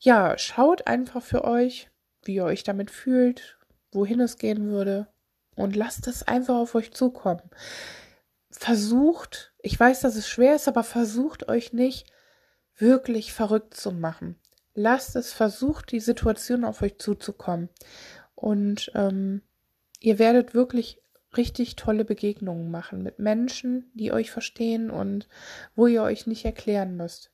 ja, 0.05 0.37
schaut 0.37 0.87
einfach 0.87 1.23
für 1.23 1.45
euch, 1.45 1.91
wie 2.25 2.35
ihr 2.35 2.45
euch 2.45 2.63
damit 2.63 2.91
fühlt, 2.91 3.59
wohin 3.91 4.21
es 4.21 4.37
gehen 4.37 4.69
würde. 4.69 5.09
und 5.57 5.77
lasst 5.77 6.09
es 6.09 6.25
einfach 6.25 6.57
auf 6.57 6.75
euch 6.75 6.93
zukommen. 6.93 7.43
Versucht, 8.51 9.53
ich 9.63 9.79
weiß, 9.79 10.01
dass 10.01 10.17
es 10.17 10.29
schwer 10.29 10.57
ist, 10.57 10.67
aber 10.67 10.83
versucht 10.83 11.49
euch 11.49 11.73
nicht 11.73 12.11
wirklich 12.77 13.33
verrückt 13.33 13.75
zu 13.75 13.93
machen. 13.93 14.37
Lasst 14.75 15.15
es, 15.15 15.33
versucht 15.33 15.93
die 15.93 16.01
Situation 16.01 16.65
auf 16.65 16.83
euch 16.83 16.99
zuzukommen. 16.99 17.69
Und 18.35 18.91
ähm, 18.97 19.43
ihr 20.01 20.19
werdet 20.19 20.55
wirklich 20.55 21.01
richtig 21.37 21.77
tolle 21.77 22.05
Begegnungen 22.05 22.69
machen 22.69 23.05
mit 23.05 23.21
Menschen, 23.21 23.93
die 23.95 24.11
euch 24.11 24.33
verstehen 24.33 24.91
und 24.91 25.29
wo 25.77 25.87
ihr 25.87 26.03
euch 26.03 26.27
nicht 26.27 26.45
erklären 26.45 26.97
müsst. 26.97 27.31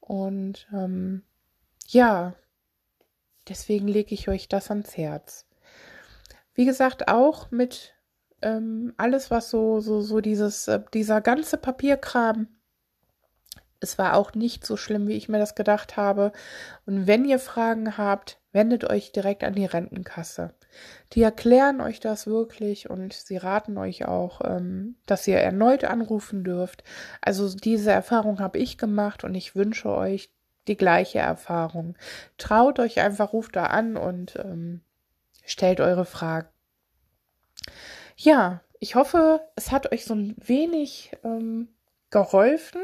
Und 0.00 0.68
ähm, 0.70 1.22
ja, 1.88 2.34
deswegen 3.48 3.88
lege 3.88 4.14
ich 4.14 4.28
euch 4.28 4.48
das 4.48 4.70
ans 4.70 4.96
Herz. 4.96 5.46
Wie 6.54 6.64
gesagt, 6.64 7.08
auch 7.08 7.50
mit 7.50 7.94
ähm, 8.42 8.94
alles, 8.96 9.30
was 9.30 9.50
so, 9.50 9.80
so, 9.80 10.00
so 10.00 10.20
dieses, 10.20 10.68
äh, 10.68 10.80
dieser 10.92 11.20
ganze 11.20 11.56
Papierkram 11.56 12.48
es 13.80 13.98
war 13.98 14.14
auch 14.14 14.34
nicht 14.34 14.64
so 14.66 14.76
schlimm, 14.76 15.06
wie 15.08 15.16
ich 15.16 15.28
mir 15.28 15.38
das 15.38 15.54
gedacht 15.54 15.96
habe. 15.96 16.32
Und 16.86 17.06
wenn 17.06 17.24
ihr 17.24 17.38
Fragen 17.38 17.96
habt, 17.98 18.38
wendet 18.52 18.84
euch 18.84 19.12
direkt 19.12 19.44
an 19.44 19.54
die 19.54 19.66
Rentenkasse. 19.66 20.54
Die 21.12 21.22
erklären 21.22 21.80
euch 21.80 22.00
das 22.00 22.26
wirklich 22.26 22.90
und 22.90 23.12
sie 23.12 23.36
raten 23.36 23.78
euch 23.78 24.06
auch, 24.06 24.40
ähm, 24.44 24.96
dass 25.06 25.28
ihr 25.28 25.38
erneut 25.38 25.84
anrufen 25.84 26.44
dürft. 26.44 26.84
Also 27.20 27.54
diese 27.54 27.90
Erfahrung 27.90 28.40
habe 28.40 28.58
ich 28.58 28.78
gemacht 28.78 29.24
und 29.24 29.34
ich 29.34 29.54
wünsche 29.54 29.90
euch 29.90 30.30
die 30.68 30.76
gleiche 30.76 31.18
Erfahrung. 31.18 31.96
Traut 32.38 32.78
euch 32.78 33.00
einfach, 33.00 33.32
ruft 33.32 33.56
da 33.56 33.66
an 33.66 33.96
und 33.96 34.36
ähm, 34.36 34.80
stellt 35.44 35.80
eure 35.80 36.04
Fragen. 36.04 36.48
Ja, 38.16 38.60
ich 38.80 38.94
hoffe, 38.94 39.40
es 39.56 39.72
hat 39.72 39.92
euch 39.92 40.04
so 40.04 40.14
ein 40.14 40.36
wenig 40.38 41.12
ähm, 41.24 41.68
geholfen. 42.10 42.82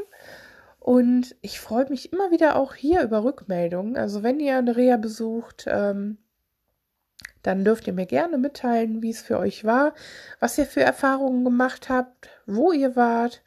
Und 0.79 1.37
ich 1.43 1.61
freue 1.61 1.89
mich 1.89 2.13
immer 2.13 2.33
wieder 2.33 2.57
auch 2.57 2.75
hier 2.75 3.03
über 3.03 3.23
Rückmeldungen. 3.23 3.97
Also 3.97 4.25
wenn 4.25 4.41
ihr 4.41 4.59
eine 4.59 4.77
Reha 4.77 4.97
besucht, 4.97 5.67
ähm, 5.69 6.19
dann 7.43 7.65
dürft 7.65 7.87
ihr 7.87 7.93
mir 7.93 8.07
gerne 8.07 8.39
mitteilen, 8.39 9.03
wie 9.03 9.11
es 9.11 9.23
für 9.23 9.39
euch 9.39 9.65
war, 9.65 9.95
was 10.41 10.59
ihr 10.59 10.67
für 10.67 10.83
Erfahrungen 10.83 11.45
gemacht 11.45 11.89
habt, 11.89 12.31
wo 12.47 12.73
ihr 12.73 12.97
wart. 12.97 13.43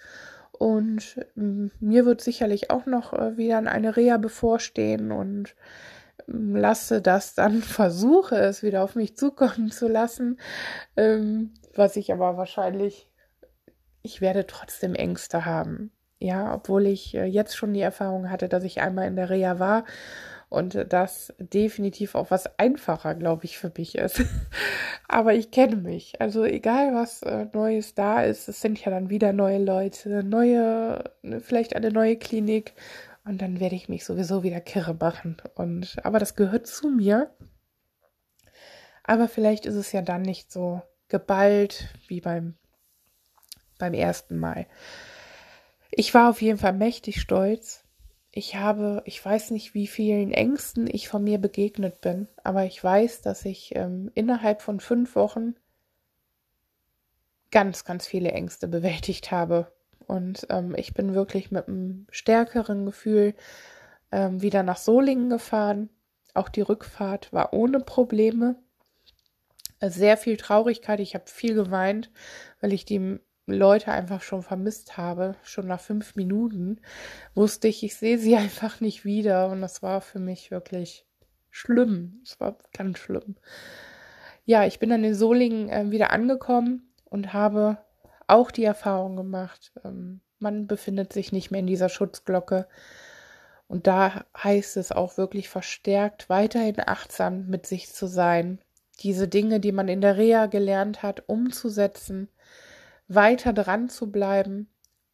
Und 0.58 1.20
ähm, 1.36 1.72
mir 1.80 2.06
wird 2.06 2.22
sicherlich 2.22 2.72
auch 2.72 2.86
noch 2.86 3.14
äh, 3.14 3.38
wieder 3.38 3.58
eine 3.58 3.96
Reha 3.96 4.18
bevorstehen 4.18 5.12
und 5.12 5.56
ähm, 6.28 6.56
lasse 6.56 7.02
das 7.02 7.34
dann, 7.34 7.62
versuche 7.62 8.38
es 8.38 8.64
wieder 8.64 8.84
auf 8.84 8.96
mich 8.96 9.18
zukommen 9.18 9.72
zu 9.72 9.88
lassen, 9.88 10.40
ähm, 10.96 11.54
was 11.76 11.96
ich 11.96 12.14
aber 12.14 12.38
wahrscheinlich, 12.38 13.12
ich 14.02 14.22
werde 14.22 14.48
trotzdem 14.48 14.96
Ängste 14.96 15.46
haben. 15.46 15.92
Ja, 16.20 16.56
obwohl 16.56 16.88
ich 16.88 17.14
äh, 17.16 17.26
jetzt 17.26 17.58
schon 17.58 17.74
die 17.74 17.82
Erfahrung 17.82 18.30
hatte, 18.30 18.48
dass 18.48 18.64
ich 18.64 18.80
einmal 18.80 19.08
in 19.08 19.18
der 19.18 19.30
Reha 19.30 19.60
war 19.60 19.84
und 20.50 20.86
das 20.90 21.34
definitiv 21.40 22.16
auch 22.16 22.32
was 22.32 22.60
einfacher, 22.60 23.16
glaube 23.16 23.46
ich, 23.46 23.58
für 23.58 23.72
mich 23.78 23.96
ist. 23.96 24.24
Aber 25.08 25.34
ich 25.34 25.52
kenne 25.52 25.76
mich. 25.76 26.22
Also 26.22 26.44
egal, 26.44 26.94
was 26.94 27.24
äh, 27.24 27.48
Neues 27.54 27.96
da 27.96 28.24
ist, 28.24 28.48
es 28.48 28.62
sind 28.62 28.84
ja 28.84 28.92
dann 28.92 29.10
wieder 29.10 29.34
neue 29.34 29.58
Leute, 29.58 30.24
neue, 30.24 31.04
ne, 31.24 31.42
vielleicht 31.42 31.76
eine 31.76 31.92
neue 31.92 32.18
Klinik. 32.18 32.74
Und 33.26 33.42
dann 33.42 33.60
werde 33.60 33.76
ich 33.76 33.90
mich 33.90 34.06
sowieso 34.06 34.44
wieder 34.44 34.62
kirre 34.62 34.94
machen. 34.94 35.38
Und, 35.56 35.98
aber 36.04 36.20
das 36.20 36.36
gehört 36.36 36.68
zu 36.68 36.90
mir. 36.90 37.32
Aber 39.04 39.28
vielleicht 39.28 39.66
ist 39.66 39.76
es 39.76 39.92
ja 39.92 40.02
dann 40.02 40.22
nicht 40.22 40.52
so 40.52 40.82
geballt 41.08 41.90
wie 42.08 42.22
beim, 42.22 42.56
beim 43.78 43.94
ersten 43.94 44.38
Mal. 44.38 44.68
Ich 45.92 46.14
war 46.14 46.30
auf 46.30 46.42
jeden 46.42 46.58
Fall 46.58 46.74
mächtig 46.74 47.22
stolz. 47.22 47.85
Ich 48.38 48.58
habe, 48.58 49.02
ich 49.06 49.24
weiß 49.24 49.52
nicht, 49.52 49.74
wie 49.76 49.88
vielen 49.88 50.34
Ängsten 50.34 50.90
ich 50.92 51.08
von 51.08 51.24
mir 51.24 51.38
begegnet 51.38 52.02
bin, 52.02 52.28
aber 52.44 52.66
ich 52.66 52.84
weiß, 52.84 53.22
dass 53.22 53.46
ich 53.46 53.74
ähm, 53.78 54.12
innerhalb 54.14 54.62
von 54.62 54.82
fünf 54.82 55.16
Wochen 55.16 55.56
ganz, 57.50 57.86
ganz 57.86 58.06
viele 58.06 58.34
Ängste 58.34 58.68
bewältigt 58.68 59.32
habe. 59.32 59.72
Und 60.06 60.48
ähm, 60.50 60.76
ich 60.76 60.94
bin 60.94 61.16
wirklich 61.16 61.50
mit 61.50 61.70
einem 61.70 62.08
stärkeren 62.10 62.86
Gefühl 62.86 63.36
ähm, 64.12 64.42
wieder 64.42 64.64
nach 64.64 64.78
Solingen 64.78 65.30
gefahren. 65.30 65.90
Auch 66.34 66.50
die 66.50 66.60
Rückfahrt 66.60 67.32
war 67.32 67.54
ohne 67.54 67.80
Probleme. 67.80 68.58
Sehr 69.80 70.18
viel 70.18 70.36
Traurigkeit. 70.36 71.00
Ich 71.00 71.16
habe 71.16 71.26
viel 71.28 71.54
geweint, 71.54 72.12
weil 72.60 72.74
ich 72.74 72.84
die 72.84 73.18
Leute 73.48 73.92
einfach 73.92 74.22
schon 74.22 74.42
vermisst 74.42 74.98
habe, 74.98 75.36
schon 75.44 75.68
nach 75.68 75.80
fünf 75.80 76.16
Minuten, 76.16 76.82
wusste 77.36 77.68
ich, 77.68 77.84
ich 77.84 77.96
sehe 77.96 78.18
sie 78.18 78.36
einfach 78.38 78.82
nicht 78.82 79.06
wieder. 79.06 79.50
Und 79.50 79.62
das 79.62 79.84
war 79.84 80.02
für 80.02 80.20
mich 80.20 80.52
wirklich 80.52 81.06
schlimm. 81.50 82.22
Es 82.24 82.40
war 82.40 82.58
ganz 82.76 83.00
schlimm. 83.00 83.36
Ja, 84.46 84.66
ich 84.66 84.80
bin 84.80 84.90
dann 84.90 85.04
in 85.04 85.16
Solingen 85.16 85.70
äh, 85.70 85.90
wieder 85.92 86.12
angekommen 86.12 86.92
und 87.06 87.34
habe 87.34 87.78
auch 88.28 88.52
die 88.52 88.64
Erfahrung 88.64 89.16
gemacht, 89.16 89.72
ähm, 89.84 90.22
man 90.40 90.68
befindet 90.68 91.14
sich 91.14 91.32
nicht 91.32 91.50
mehr 91.50 91.62
in 91.62 91.68
dieser 91.68 91.90
Schutzglocke. 91.90 92.68
Und 93.68 93.88
da 93.88 94.26
heißt 94.38 94.78
es 94.78 94.92
auch 94.92 95.18
wirklich 95.18 95.50
verstärkt, 95.50 96.30
weiterhin 96.30 96.80
achtsam 96.80 97.48
mit 97.48 97.66
sich 97.66 97.92
zu 97.92 98.06
sein, 98.06 98.60
diese 99.00 99.28
Dinge, 99.28 99.60
die 99.60 99.72
man 99.72 99.88
in 99.88 100.02
der 100.02 100.18
Reha 100.18 100.46
gelernt 100.46 101.04
hat, 101.04 101.24
umzusetzen 101.28 102.30
weiter 103.08 103.54
dran 103.54 103.90
zu 103.90 104.12
bleiben 104.12 104.70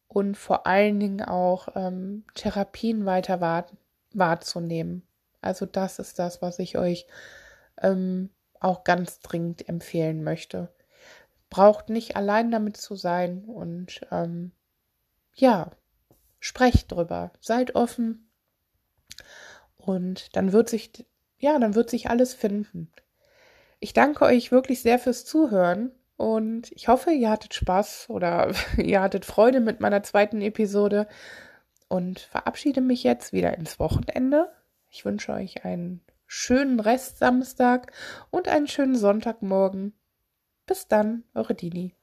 und 0.08 0.36
vor 0.36 0.66
allen 0.66 1.00
Dingen 1.00 1.22
auch 1.22 1.68
ähm, 1.74 2.24
Therapien 2.34 3.06
weiter 3.06 3.40
wahr, 3.40 3.66
wahrzunehmen. 4.12 5.02
Also 5.40 5.66
das 5.66 5.98
ist 5.98 6.18
das, 6.18 6.42
was 6.42 6.58
ich 6.58 6.78
euch 6.78 7.06
ähm, 7.80 8.30
auch 8.60 8.84
ganz 8.84 9.20
dringend 9.20 9.68
empfehlen 9.68 10.22
möchte. 10.22 10.68
Braucht 11.50 11.88
nicht 11.88 12.16
allein 12.16 12.50
damit 12.50 12.76
zu 12.76 12.94
sein 12.94 13.44
und 13.44 14.02
ähm, 14.10 14.52
ja, 15.34 15.70
sprecht 16.40 16.92
drüber, 16.92 17.32
seid 17.40 17.74
offen 17.74 18.30
und 19.76 20.34
dann 20.36 20.52
wird 20.52 20.68
sich, 20.68 21.06
ja, 21.38 21.58
dann 21.58 21.74
wird 21.74 21.90
sich 21.90 22.08
alles 22.08 22.34
finden. 22.34 22.90
Ich 23.80 23.92
danke 23.92 24.24
euch 24.24 24.52
wirklich 24.52 24.80
sehr 24.82 24.98
fürs 24.98 25.24
Zuhören 25.24 25.90
und 26.22 26.70
ich 26.70 26.86
hoffe, 26.86 27.10
ihr 27.10 27.30
hattet 27.30 27.52
Spaß 27.52 28.06
oder 28.08 28.52
ihr 28.78 29.02
hattet 29.02 29.24
Freude 29.24 29.58
mit 29.58 29.80
meiner 29.80 30.04
zweiten 30.04 30.40
Episode 30.40 31.08
und 31.88 32.20
verabschiede 32.20 32.80
mich 32.80 33.02
jetzt 33.02 33.32
wieder 33.32 33.58
ins 33.58 33.80
Wochenende. 33.80 34.48
Ich 34.88 35.04
wünsche 35.04 35.32
euch 35.32 35.64
einen 35.64 36.00
schönen 36.28 36.78
Rest 36.78 37.18
Samstag 37.18 37.90
und 38.30 38.46
einen 38.46 38.68
schönen 38.68 38.94
Sonntagmorgen. 38.94 39.94
Bis 40.64 40.86
dann, 40.86 41.24
eure 41.34 41.56
Dini. 41.56 41.96